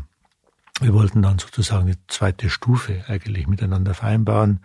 [0.80, 4.60] wir wollten dann sozusagen die zweite Stufe eigentlich miteinander vereinbaren,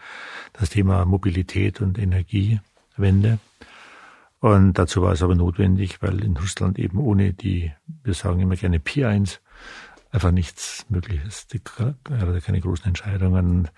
[0.53, 3.39] das Thema Mobilität und Energiewende.
[4.39, 7.71] Und dazu war es aber notwendig, weil in Russland eben ohne die,
[8.03, 9.39] wir sagen immer gerne P1,
[10.11, 11.53] einfach nichts möglich ist.
[11.53, 13.69] Die, keine großen Entscheidungen.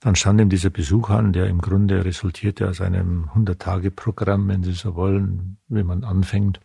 [0.00, 4.72] Dann stand ihm dieser Besuch an, der im Grunde resultierte aus einem 100-Tage-Programm, wenn Sie
[4.72, 6.60] so wollen, wie man anfängt,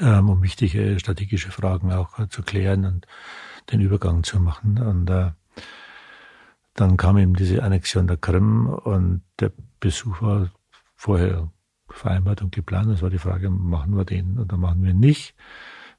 [0.00, 3.06] ähm, um wichtige strategische Fragen auch zu klären und
[3.70, 4.78] den Übergang zu machen.
[4.78, 5.32] Und äh,
[6.74, 10.50] dann kam eben diese Annexion der Krim und der Besuch war
[10.94, 11.50] vorher
[11.88, 12.90] vereinbart und geplant.
[12.90, 15.34] Das war die Frage, machen wir den oder machen wir nicht.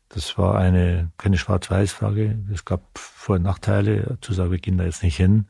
[0.09, 2.39] Das war eine keine Schwarz-Weiß-Frage.
[2.53, 4.17] Es gab Vor- und Nachteile.
[4.21, 5.47] Zu sagen, wir gehen da jetzt nicht hin,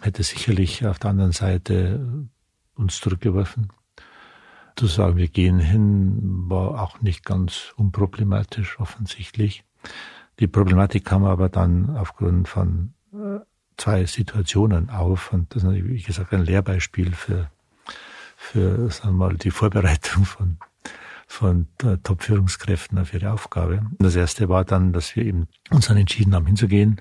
[0.00, 2.28] hätte sicherlich auf der anderen Seite
[2.74, 3.68] uns zurückgeworfen.
[4.76, 9.64] Zu sagen, wir gehen hin, war auch nicht ganz unproblematisch offensichtlich.
[10.40, 13.40] Die Problematik kam aber dann aufgrund von äh,
[13.76, 17.50] zwei Situationen auf und das ist natürlich, wie gesagt, ein Lehrbeispiel für,
[18.36, 20.58] für sagen wir mal, die Vorbereitung von,
[21.26, 23.82] von Top-Führungskräften auf ihre Aufgabe.
[23.98, 27.00] Das erste war dann, dass wir eben uns dann entschieden haben, hinzugehen,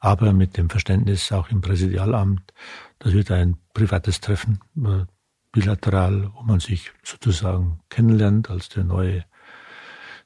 [0.00, 2.54] aber mit dem Verständnis auch im Präsidialamt,
[3.00, 5.04] das wird ein privates Treffen, äh,
[5.52, 9.24] bilateral, wo man sich sozusagen kennenlernt als der neue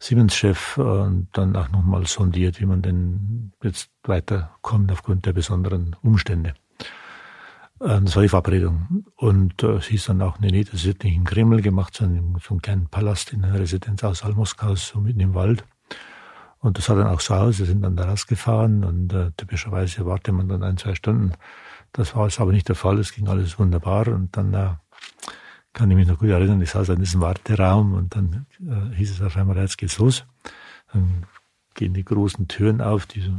[0.03, 6.55] Siemens-Chef und dann auch nochmal sondiert, wie man denn jetzt weiterkommt aufgrund der besonderen Umstände.
[7.79, 9.05] Das war die Verabredung.
[9.17, 12.35] Und äh, es hieß dann auch, nee, nee, das wird nicht in Kreml gemacht, sondern
[12.35, 15.65] in so einem kleinen Palast in einer Residenz außerhalb Moskaus, so mitten im Wald.
[16.59, 17.59] Und das sah dann auch so aus.
[17.59, 21.33] Wir sind dann da rausgefahren und äh, typischerweise wartet man dann ein, zwei Stunden.
[21.93, 22.99] Das war jetzt aber nicht der Fall.
[22.99, 24.07] Es ging alles wunderbar.
[24.09, 24.71] Und dann äh,
[25.73, 29.13] kann ich mich noch gut erinnern, ich saß in diesem Warteraum und dann äh, hieß
[29.13, 30.25] es auf einmal, jetzt geht's los.
[30.93, 31.25] Dann
[31.75, 33.33] gehen die großen Türen auf, die so,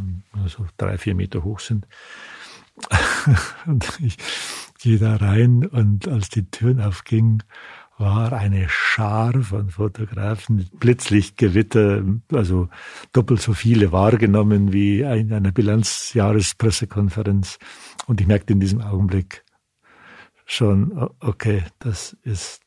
[0.48, 1.88] so drei, vier Meter hoch sind.
[3.68, 4.18] und ich
[4.80, 7.44] gehe da rein und als die Türen aufgingen,
[7.98, 12.04] war eine Schar von Fotografen Blitzlichtgewitter,
[12.34, 12.70] also
[13.12, 17.60] doppelt so viele wahrgenommen wie in einer Bilanzjahrespressekonferenz.
[18.08, 19.44] Und ich merkte in diesem Augenblick,
[20.46, 22.62] schon, okay, das ist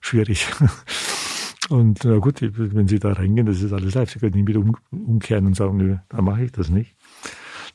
[0.00, 0.46] schwierig.
[1.68, 4.10] Und na gut, wenn Sie da reingehen, das ist alles live.
[4.10, 6.96] Sie können nicht wieder um, umkehren und sagen, nö, da mache ich das nicht.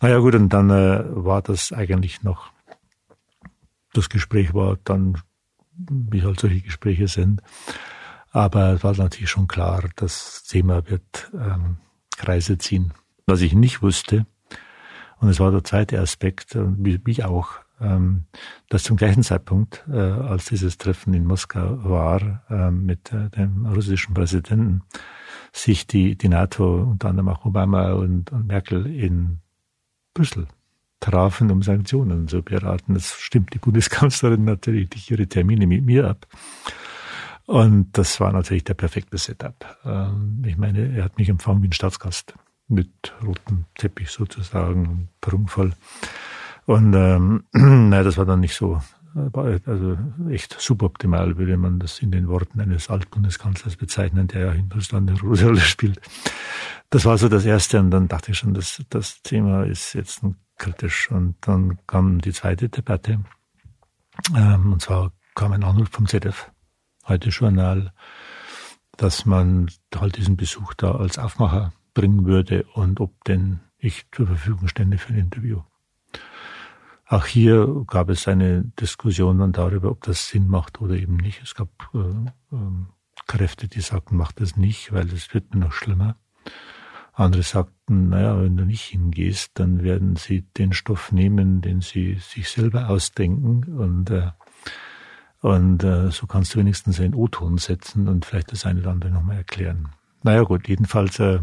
[0.02, 2.52] Naja gut, und dann äh, war das eigentlich noch,
[3.94, 5.22] das Gespräch war dann,
[5.78, 7.42] wie halt solche Gespräche sind.
[8.32, 11.78] Aber es war natürlich schon klar, das Thema wird ähm,
[12.18, 12.92] Kreise ziehen.
[13.28, 14.26] Was ich nicht wusste,
[15.20, 18.26] und es war der zweite Aspekt, wie ich auch ähm,
[18.70, 23.66] dass zum gleichen Zeitpunkt, äh, als dieses Treffen in Moskau war äh, mit äh, dem
[23.66, 24.84] russischen Präsidenten,
[25.52, 29.40] sich die, die NATO, unter anderem auch Obama und, und Merkel in
[30.14, 30.48] Brüssel
[31.00, 32.94] trafen, um Sanktionen zu beraten.
[32.94, 36.28] Das stimmt die Bundeskanzlerin natürlich durch ihre Termine mit mir ab.
[37.46, 39.78] Und das war natürlich der perfekte Setup.
[39.86, 42.34] Ähm, ich meine, er hat mich empfangen wie ein Staatsgast
[42.68, 45.74] mit rotem Teppich sozusagen, prunkvoll.
[46.66, 48.82] Und ähm, naja, das war dann nicht so,
[49.34, 49.98] also
[50.30, 55.10] echt suboptimal, würde man das in den Worten eines Altbundeskanzlers bezeichnen, der ja in Russland
[55.10, 56.02] eine große Rolle spielt.
[56.90, 60.22] das war so das Erste und dann dachte ich schon, das, das Thema ist jetzt
[60.58, 61.12] kritisch.
[61.12, 63.24] Und dann kam die zweite Debatte.
[64.36, 66.52] Ähm, und zwar kam ein Anruf vom ZDF,
[67.08, 67.92] heute Journal,
[68.98, 74.28] dass man halt diesen Besuch da als Aufmacher bringen würde und ob denn ich zur
[74.28, 75.62] Verfügung stände für ein Interview.
[77.08, 81.42] Auch hier gab es eine Diskussion dann darüber, ob das Sinn macht oder eben nicht.
[81.44, 82.58] Es gab äh, äh,
[83.28, 86.18] Kräfte, die sagten, macht das nicht, weil es wird nur noch schlimmer.
[87.14, 92.16] Andere sagten, naja, wenn du nicht hingehst, dann werden sie den Stoff nehmen, den sie
[92.16, 94.32] sich selber ausdenken und äh,
[95.42, 99.12] und äh, so kannst du wenigstens einen O-Ton setzen und vielleicht das eine oder andere
[99.12, 99.90] nochmal erklären.
[100.24, 101.40] Naja gut, jedenfalls äh,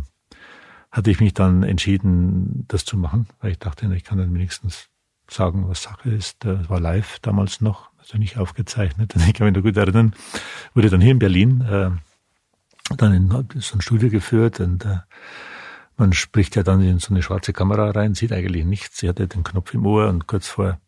[0.91, 4.89] hatte ich mich dann entschieden, das zu machen, weil ich dachte, ich kann dann wenigstens
[5.29, 6.45] sagen, was Sache ist.
[6.45, 9.15] Das war live damals noch, also nicht aufgezeichnet.
[9.27, 10.15] Ich kann mich noch gut erinnern.
[10.75, 11.91] Wurde dann hier in Berlin äh,
[12.97, 13.29] dann in
[13.61, 14.99] so ein Studio geführt und äh,
[15.97, 18.99] man spricht ja dann in so eine schwarze Kamera rein, sieht eigentlich nichts.
[18.99, 20.79] Sie hatte den Knopf im Ohr und kurz vor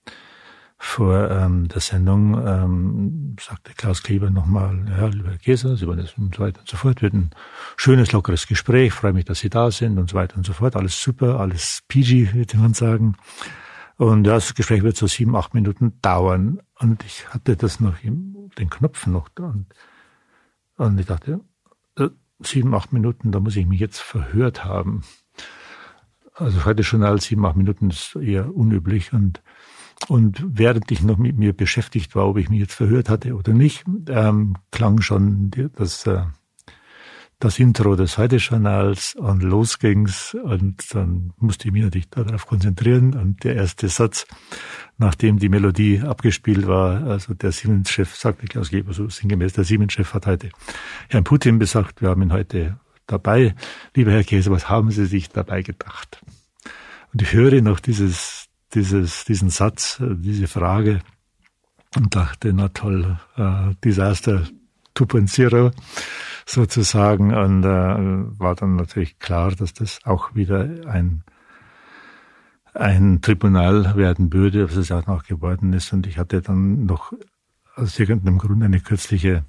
[0.85, 6.13] vor ähm, der Sendung ähm, sagte Klaus Kleber nochmal, ja, lieber Käser, Sie wollen das
[6.19, 7.01] und so weiter und so fort.
[7.01, 7.31] Wird ein
[7.77, 10.77] schönes, lockeres Gespräch, freue mich, dass Sie da sind und so weiter und so fort.
[10.77, 13.17] Alles super, alles PG, würde man sagen.
[13.97, 16.61] Und das Gespräch wird so sieben, acht Minuten dauern.
[16.79, 19.45] Und ich hatte das noch, im, den Knopf noch da.
[19.45, 19.67] Und,
[20.77, 21.41] und ich dachte,
[21.97, 22.09] äh,
[22.41, 25.03] sieben, acht Minuten, da muss ich mich jetzt verhört haben.
[26.35, 29.13] Also heute schon als sieben, acht Minuten ist eher unüblich.
[29.13, 29.43] Und
[30.09, 33.53] und während ich noch mit mir beschäftigt war, ob ich mich jetzt verhört hatte oder
[33.53, 36.25] nicht, ähm, klang schon das, äh,
[37.39, 43.15] das Intro des Heute-Journals und los ging's und dann musste ich mich natürlich darauf konzentrieren
[43.15, 44.27] und der erste Satz,
[44.99, 50.15] nachdem die Melodie abgespielt war, also der Siemens-Chef sagte Klaus Geber so sinngemäß, der Siemens-Chef
[50.15, 50.51] hat heute
[51.09, 53.55] Herrn Putin besagt, wir haben ihn heute dabei.
[53.95, 56.23] Lieber Herr Käse, was haben Sie sich dabei gedacht?
[57.13, 61.01] Und ich höre noch dieses dieses, diesen Satz, äh, diese Frage
[61.97, 64.47] und dachte, na toll, äh, Disaster
[64.97, 65.73] 2.0
[66.47, 67.35] sozusagen.
[67.35, 71.23] Und äh, war dann natürlich klar, dass das auch wieder ein,
[72.75, 75.93] ein Tribunal werden würde, was es auch noch geworden ist.
[75.93, 77.13] Und ich hatte dann noch
[77.77, 79.45] aus irgendeinem Grund eine kürzliche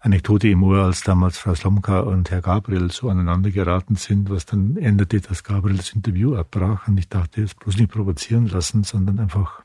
[0.00, 4.46] Anekdote im Ohr, als damals Frau Slomka und Herr Gabriel so aneinander geraten sind, was
[4.46, 6.86] dann änderte, dass Gabriel das Interview abbrach.
[6.86, 9.62] Und ich dachte, jetzt bloß nicht provozieren lassen, sondern einfach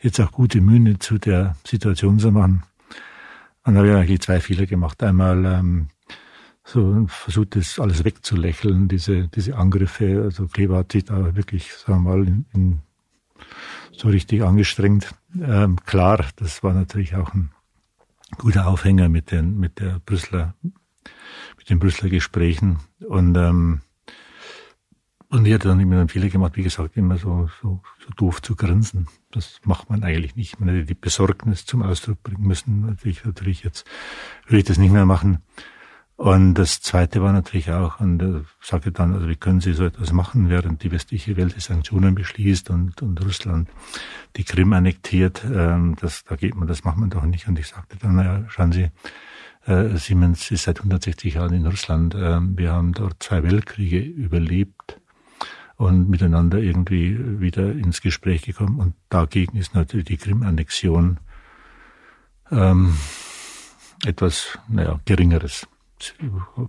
[0.00, 2.62] jetzt auch gute Mühe zu der Situation zu machen.
[3.68, 5.02] Und dann habe ich eigentlich zwei Fehler gemacht.
[5.02, 5.88] Einmal ähm,
[6.64, 10.22] so versucht, das alles wegzulächeln, diese, diese Angriffe.
[10.24, 12.78] Also Kleber hat sich da wirklich, sagen wir mal, in, in
[13.92, 15.14] so richtig angestrengt.
[15.38, 17.50] Ähm, klar, das war natürlich auch ein
[18.38, 20.54] guter Aufhänger mit den, mit der Brüsseler,
[21.58, 22.78] mit den Brüsseler Gesprächen.
[23.06, 23.82] Und, ähm,
[25.30, 28.40] und ich hatte dann immer einen Fehler gemacht, wie gesagt, immer so, so, so doof
[28.40, 29.08] zu grinsen.
[29.30, 30.58] Das macht man eigentlich nicht.
[30.58, 32.86] Man hätte die Besorgnis zum Ausdruck bringen müssen.
[32.86, 33.86] Natürlich, natürlich jetzt
[34.46, 35.38] würde ich das nicht mehr machen.
[36.16, 39.84] Und das Zweite war natürlich auch, und er sagte dann, also wie können Sie so
[39.84, 43.68] etwas machen, während die westliche Welt die Sanktionen beschließt und, und Russland
[44.36, 47.46] die Krim annektiert, ähm, das, da geht man, das macht man doch nicht.
[47.46, 48.88] Und ich sagte dann, naja, schauen Sie,
[49.66, 52.14] äh, Siemens ist seit 160 Jahren in Russland.
[52.14, 54.98] Äh, wir haben dort zwei Weltkriege überlebt
[55.78, 58.80] und miteinander irgendwie wieder ins Gespräch gekommen.
[58.80, 61.20] Und dagegen ist natürlich die Krim-Annexion
[62.50, 62.94] ähm,
[64.04, 65.66] etwas, naja, Geringeres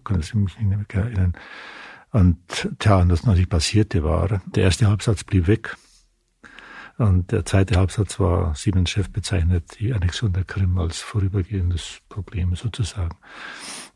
[0.04, 1.34] kann ich mich nicht mehr erinnern.
[2.12, 2.38] Und
[2.80, 5.76] tja, und das natürlich passierte war, der erste Halbsatz blieb weg.
[6.98, 12.56] Und der zweite Halbsatz war, Siemens Chef bezeichnet die Annexion der Krim als vorübergehendes Problem
[12.56, 13.16] sozusagen.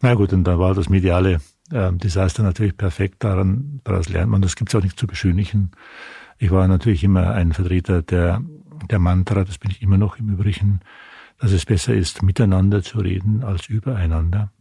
[0.01, 1.41] Na gut, und da war das mediale
[1.73, 3.23] Desaster natürlich perfekt.
[3.23, 5.71] Daran, daraus lernt man, das gibt's auch nicht zu beschönigen.
[6.37, 8.41] Ich war natürlich immer ein Vertreter der,
[8.89, 10.81] der Mantra, das bin ich immer noch im Übrigen,
[11.39, 14.51] dass es besser ist, miteinander zu reden als übereinander.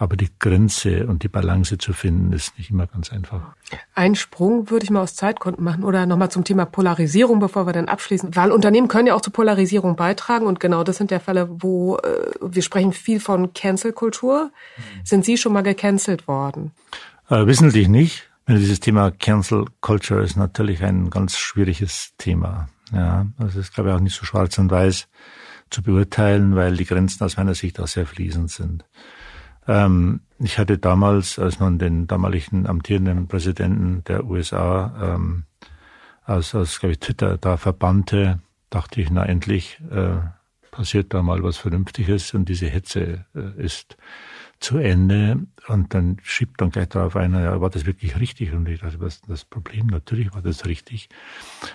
[0.00, 3.40] Aber die Grenze und die Balance zu finden, ist nicht immer ganz einfach.
[3.96, 7.72] Ein Sprung würde ich mal aus Zeitgründen machen oder nochmal zum Thema Polarisierung, bevor wir
[7.72, 8.36] dann abschließen.
[8.36, 11.96] Weil Unternehmen können ja auch zur Polarisierung beitragen und genau das sind der Fälle, wo
[11.96, 14.52] äh, wir sprechen viel von Cancel-Kultur.
[14.76, 14.82] Mhm.
[15.04, 16.70] Sind Sie schon mal gecancelt worden?
[17.28, 18.30] Äh, wissentlich nicht.
[18.46, 22.68] Dieses Thema Cancel Culture ist natürlich ein ganz schwieriges Thema.
[22.92, 25.08] Ja, also ist, glaube ich, auch nicht so schwarz und weiß
[25.70, 28.84] zu beurteilen, weil die Grenzen aus meiner Sicht auch sehr fließend sind.
[29.68, 35.44] Ähm, ich hatte damals, als man den damaligen amtierenden Präsidenten der USA ähm,
[36.24, 38.40] aus, aus glaube ich, Twitter da verbannte,
[38.70, 40.16] dachte ich, na endlich äh,
[40.70, 43.96] passiert da mal was Vernünftiges und diese Hetze äh, ist
[44.60, 48.52] zu Ende und dann schiebt dann gleich darauf einer, ja, war das wirklich richtig?
[48.52, 49.86] Und ich dachte, was ist das Problem?
[49.86, 51.08] Natürlich war das richtig.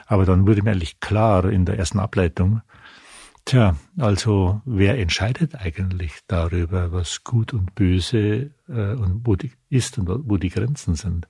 [0.05, 2.61] Aber dann wurde mir eigentlich klar in der ersten Ableitung,
[3.45, 9.97] tja, also wer entscheidet eigentlich darüber, was gut und böse äh, und wo die ist
[9.97, 11.27] und wo die Grenzen sind?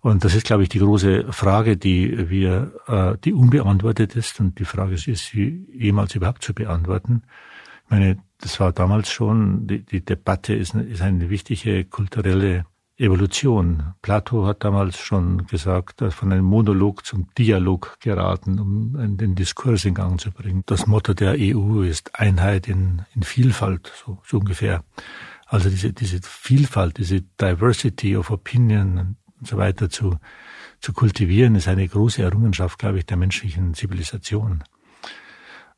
[0.00, 4.40] Und das ist, glaube ich, die große Frage, die wir, äh, die unbeantwortet ist.
[4.40, 7.22] Und die Frage ist, ist sie jemals überhaupt zu beantworten?
[7.84, 12.64] Ich meine, das war damals schon, die, die Debatte ist, ist eine wichtige kulturelle
[13.00, 13.94] Evolution.
[14.02, 19.94] Plato hat damals schon gesagt, von einem Monolog zum Dialog geraten, um den Diskurs in
[19.94, 20.62] Gang zu bringen.
[20.66, 24.84] Das Motto der EU ist Einheit in, in Vielfalt, so, so ungefähr.
[25.46, 30.18] Also diese, diese Vielfalt, diese Diversity of Opinion und so weiter zu,
[30.80, 34.62] zu kultivieren, ist eine große Errungenschaft, glaube ich, der menschlichen Zivilisation.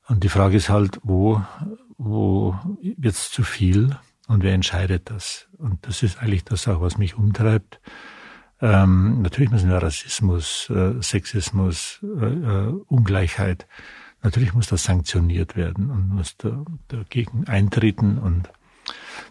[0.08, 1.40] Und die Frage ist halt, wo,
[1.96, 2.58] wo
[2.96, 3.96] wird's zu viel
[4.28, 5.48] und wer entscheidet das?
[5.58, 7.80] Und das ist eigentlich das auch, was mich umtreibt.
[8.60, 13.66] Ähm, natürlich müssen wir Rassismus, äh, Sexismus, äh, äh, Ungleichheit,
[14.22, 18.18] natürlich muss das sanktioniert werden und muss da, dagegen eintreten.
[18.18, 18.48] Und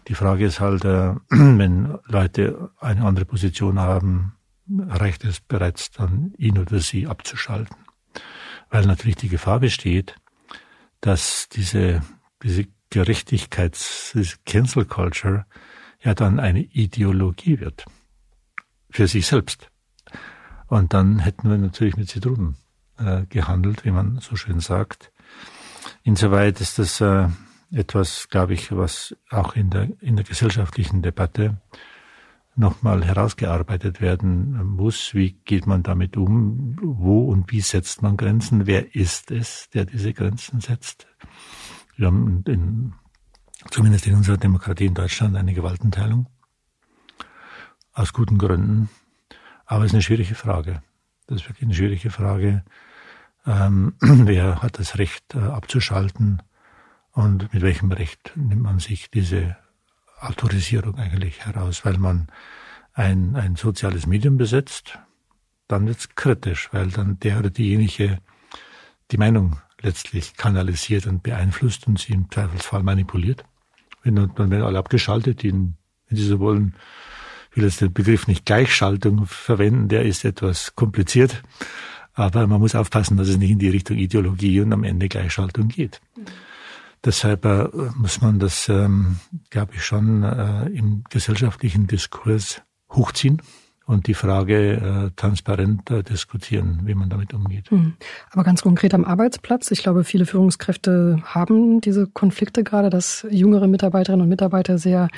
[0.08, 4.34] die Frage ist halt, äh, wenn Leute eine andere Position haben,
[4.68, 7.76] reicht es bereits dann, ihn oder sie abzuschalten.
[8.70, 10.16] Weil natürlich die Gefahr besteht,
[11.00, 12.02] dass diese,
[12.42, 15.46] diese Gerechtigkeits, diese Cancel Culture
[16.02, 17.86] ja dann eine Ideologie wird.
[18.90, 19.68] Für sich selbst.
[20.66, 22.56] Und dann hätten wir natürlich mit Zitronen
[22.98, 25.10] äh, gehandelt, wie man so schön sagt.
[26.02, 27.28] Insoweit ist das äh,
[27.70, 31.56] etwas, glaube ich, was auch in der, in der gesellschaftlichen Debatte
[32.56, 35.14] nochmal herausgearbeitet werden muss.
[35.14, 36.76] Wie geht man damit um?
[36.78, 38.66] Wo und wie setzt man Grenzen?
[38.66, 41.06] Wer ist es, der diese Grenzen setzt?
[41.96, 42.94] Wir haben in,
[43.70, 46.26] zumindest in unserer Demokratie in Deutschland eine Gewaltenteilung.
[47.92, 48.88] Aus guten Gründen.
[49.66, 50.82] Aber es ist eine schwierige Frage.
[51.26, 52.64] Das ist wirklich eine schwierige Frage.
[53.46, 56.42] Ähm, wer hat das Recht äh, abzuschalten
[57.12, 59.56] und mit welchem Recht nimmt man sich diese
[60.20, 62.28] Autorisierung eigentlich heraus, weil man
[62.94, 64.98] ein, ein soziales Medium besetzt,
[65.68, 68.18] dann wird es kritisch, weil dann der oder diejenige
[69.10, 73.44] die Meinung letztlich kanalisiert und beeinflusst und sie im Zweifelsfall manipuliert.
[74.02, 75.76] Wenn, dann werden alle abgeschaltet, die, wenn
[76.10, 76.74] Sie so wollen,
[77.50, 81.42] ich will jetzt den Begriff nicht Gleichschaltung verwenden, der ist etwas kompliziert,
[82.14, 85.68] aber man muss aufpassen, dass es nicht in die Richtung Ideologie und am Ende Gleichschaltung
[85.68, 86.00] geht.
[86.16, 86.24] Mhm.
[87.04, 89.18] Deshalb äh, muss man das, ähm,
[89.50, 93.42] glaube ich, schon äh, im gesellschaftlichen Diskurs hochziehen
[93.86, 97.70] und die Frage äh, transparent äh, diskutieren, wie man damit umgeht.
[97.70, 97.94] Mhm.
[98.30, 99.70] Aber ganz konkret am Arbeitsplatz.
[99.70, 105.08] Ich glaube, viele Führungskräfte haben diese Konflikte gerade, dass jüngere Mitarbeiterinnen und Mitarbeiter sehr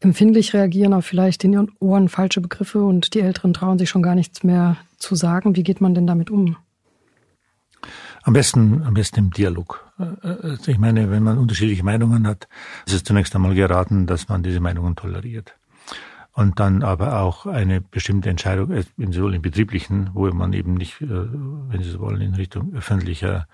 [0.00, 4.02] empfindlich reagieren auf vielleicht in ihren Ohren falsche Begriffe und die Älteren trauen sich schon
[4.02, 5.56] gar nichts mehr zu sagen.
[5.56, 6.56] Wie geht man denn damit um?
[8.22, 9.90] Am besten, am besten im Dialog.
[9.96, 12.48] Also ich meine, wenn man unterschiedliche Meinungen hat,
[12.86, 15.54] ist es zunächst einmal geraten, dass man diese Meinungen toleriert.
[16.32, 21.00] Und dann aber auch eine bestimmte Entscheidung, äh, sowohl im betrieblichen, wo man eben nicht,
[21.00, 23.48] äh, wenn Sie so wollen, in Richtung öffentlicher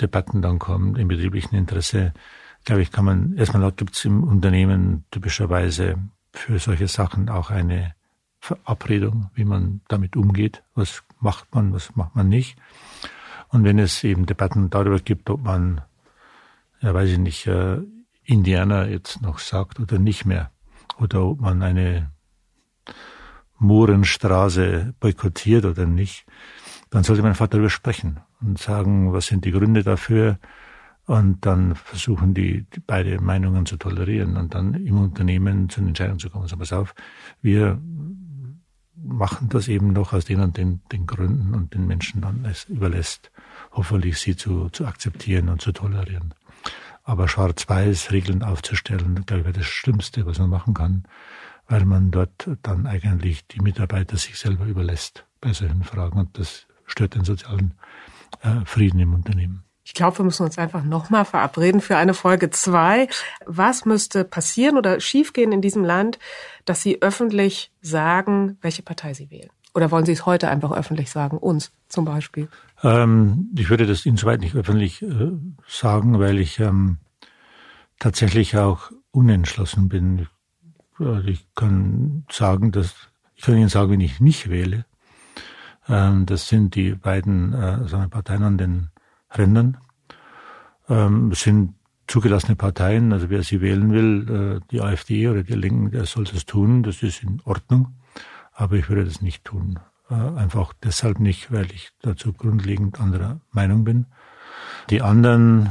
[0.00, 2.12] Debatten dann kommt, im betrieblichen Interesse,
[2.64, 5.96] glaube ich, kann man, erstmal gibt es im Unternehmen typischerweise
[6.32, 7.94] für solche Sachen auch eine
[8.40, 12.56] Verabredung, wie man damit umgeht, was macht man, was macht man nicht.
[13.48, 15.80] Und wenn es eben Debatten darüber gibt, ob man,
[16.80, 17.78] ja weiß ich nicht, äh,
[18.24, 20.50] Indianer jetzt noch sagt oder nicht mehr,
[20.98, 22.10] oder ob man eine
[23.58, 26.26] Mohrenstraße boykottiert oder nicht,
[26.90, 30.38] dann sollte man einfach darüber sprechen und sagen, was sind die Gründe dafür
[31.06, 35.88] und dann versuchen die, die beide Meinungen zu tolerieren und dann im Unternehmen zu einer
[35.88, 36.48] Entscheidung zu kommen.
[36.48, 36.94] So, pass auf,
[37.40, 37.80] wir
[38.94, 42.64] machen das eben noch aus den und den, den Gründen und den Menschen dann es
[42.64, 43.30] überlässt,
[43.72, 46.34] hoffentlich sie zu, zu akzeptieren und zu tolerieren.
[47.06, 51.04] Aber schwarz-weiß Regeln aufzustellen, glaube ich, das Schlimmste, was man machen kann,
[51.68, 56.66] weil man dort dann eigentlich die Mitarbeiter sich selber überlässt bei solchen Fragen und das
[56.84, 57.74] stört den sozialen
[58.42, 59.62] äh, Frieden im Unternehmen.
[59.84, 63.08] Ich glaube, wir müssen uns einfach nochmal verabreden für eine Folge zwei.
[63.44, 66.18] Was müsste passieren oder schiefgehen in diesem Land,
[66.64, 69.50] dass Sie öffentlich sagen, welche Partei Sie wählen?
[69.74, 71.38] Oder wollen Sie es heute einfach öffentlich sagen?
[71.38, 72.48] Uns zum Beispiel?
[72.82, 75.32] Ähm, ich würde das insoweit nicht öffentlich äh,
[75.66, 76.98] sagen, weil ich ähm,
[77.98, 80.18] tatsächlich auch unentschlossen bin.
[80.98, 82.94] Ich, ich kann sagen, dass
[83.34, 84.86] ich kann Ihnen sagen, wenn ich nicht wähle.
[85.88, 88.90] Ähm, das sind die beiden äh, Parteien an den
[89.30, 89.78] Rändern.
[90.88, 91.74] Ähm, sind
[92.06, 96.24] zugelassene Parteien, also wer sie wählen will, äh, die AfD oder die Linken, der soll
[96.24, 97.96] das tun, das ist in Ordnung.
[98.52, 99.78] Aber ich würde das nicht tun.
[100.10, 104.06] Äh, einfach deshalb nicht, weil ich dazu grundlegend anderer Meinung bin.
[104.90, 105.70] Die anderen,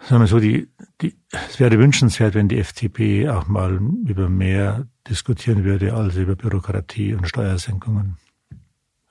[0.00, 0.68] sagen wir so, die,
[1.02, 6.36] die, es wäre wünschenswert, wenn die FDP auch mal über mehr diskutieren würde als über
[6.36, 8.16] Bürokratie und Steuersenkungen.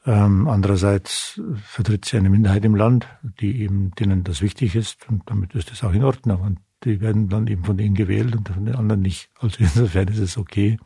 [0.05, 5.29] Ähm, andererseits vertritt sie eine Minderheit im Land, die eben, denen das wichtig ist und
[5.29, 6.41] damit ist das auch in Ordnung.
[6.41, 9.29] Und die werden dann eben von ihnen gewählt und von den anderen nicht.
[9.39, 10.79] Also insofern ist es okay.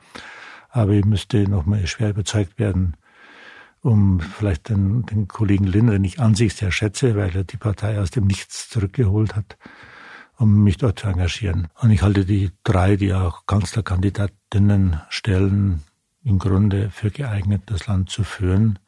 [0.74, 2.98] Aber ich müsste nochmal schwer überzeugt werden,
[3.82, 7.58] um vielleicht den, den Kollegen Lindner, den ich an sich sehr schätze, weil er die
[7.58, 9.58] Partei aus dem Nichts zurückgeholt hat,
[10.38, 11.68] um mich dort zu engagieren.
[11.80, 15.84] Und ich halte die drei, die auch Kanzlerkandidatinnen stellen,
[16.24, 18.80] im Grunde für geeignet, das Land zu führen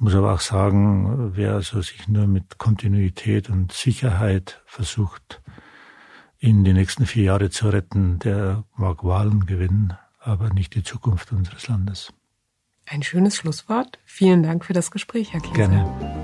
[0.00, 5.42] muss aber auch sagen, wer also sich nur mit Kontinuität und Sicherheit versucht,
[6.38, 11.32] in die nächsten vier Jahre zu retten, der mag Wahlen gewinnen, aber nicht die Zukunft
[11.32, 12.12] unseres Landes.
[12.86, 13.98] Ein schönes Schlusswort.
[14.04, 15.54] Vielen Dank für das Gespräch, Herr Kieser.
[15.54, 16.20] Gerne.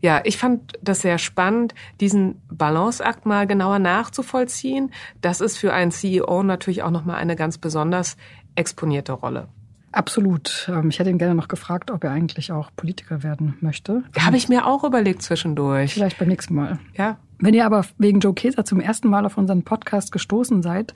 [0.00, 4.92] Ja, ich fand das sehr spannend, diesen Balanceakt mal genauer nachzuvollziehen.
[5.20, 8.16] Das ist für einen CEO natürlich auch nochmal eine ganz besonders
[8.54, 9.48] exponierte Rolle.
[9.90, 10.70] Absolut.
[10.72, 14.04] Ähm, ich hätte ihn gerne noch gefragt, ob er eigentlich auch Politiker werden möchte.
[14.18, 15.94] Habe ich mir auch überlegt zwischendurch.
[15.94, 16.78] Vielleicht beim nächsten Mal.
[16.96, 17.18] Ja.
[17.40, 20.92] Wenn ihr aber wegen Joe Keser zum ersten Mal auf unseren Podcast gestoßen seid,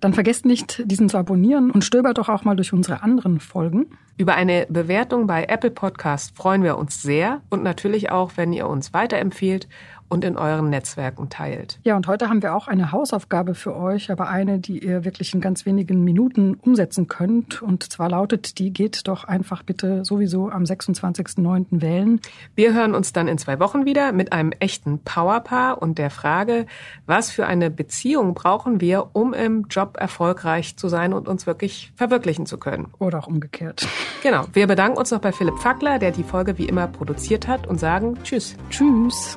[0.00, 3.86] dann vergesst nicht, diesen zu abonnieren und stöbert doch auch mal durch unsere anderen Folgen.
[4.16, 8.68] Über eine Bewertung bei Apple Podcast freuen wir uns sehr und natürlich auch, wenn ihr
[8.68, 9.66] uns weiterempfehlt
[10.10, 11.78] und in euren Netzwerken teilt.
[11.84, 15.32] Ja, und heute haben wir auch eine Hausaufgabe für euch, aber eine, die ihr wirklich
[15.32, 17.62] in ganz wenigen Minuten umsetzen könnt.
[17.62, 21.80] Und zwar lautet die, geht doch einfach bitte sowieso am 26.09.
[21.80, 22.20] wählen.
[22.56, 26.66] Wir hören uns dann in zwei Wochen wieder mit einem echten Powerpaar und der Frage,
[27.06, 31.92] was für eine Beziehung brauchen wir, um im Job erfolgreich zu sein und uns wirklich
[31.94, 32.88] verwirklichen zu können.
[32.98, 33.86] Oder auch umgekehrt.
[34.22, 34.44] Genau.
[34.52, 37.78] Wir bedanken uns noch bei Philipp Fackler, der die Folge wie immer produziert hat und
[37.78, 38.56] sagen Tschüss.
[38.70, 39.36] Tschüss.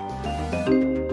[0.68, 1.13] you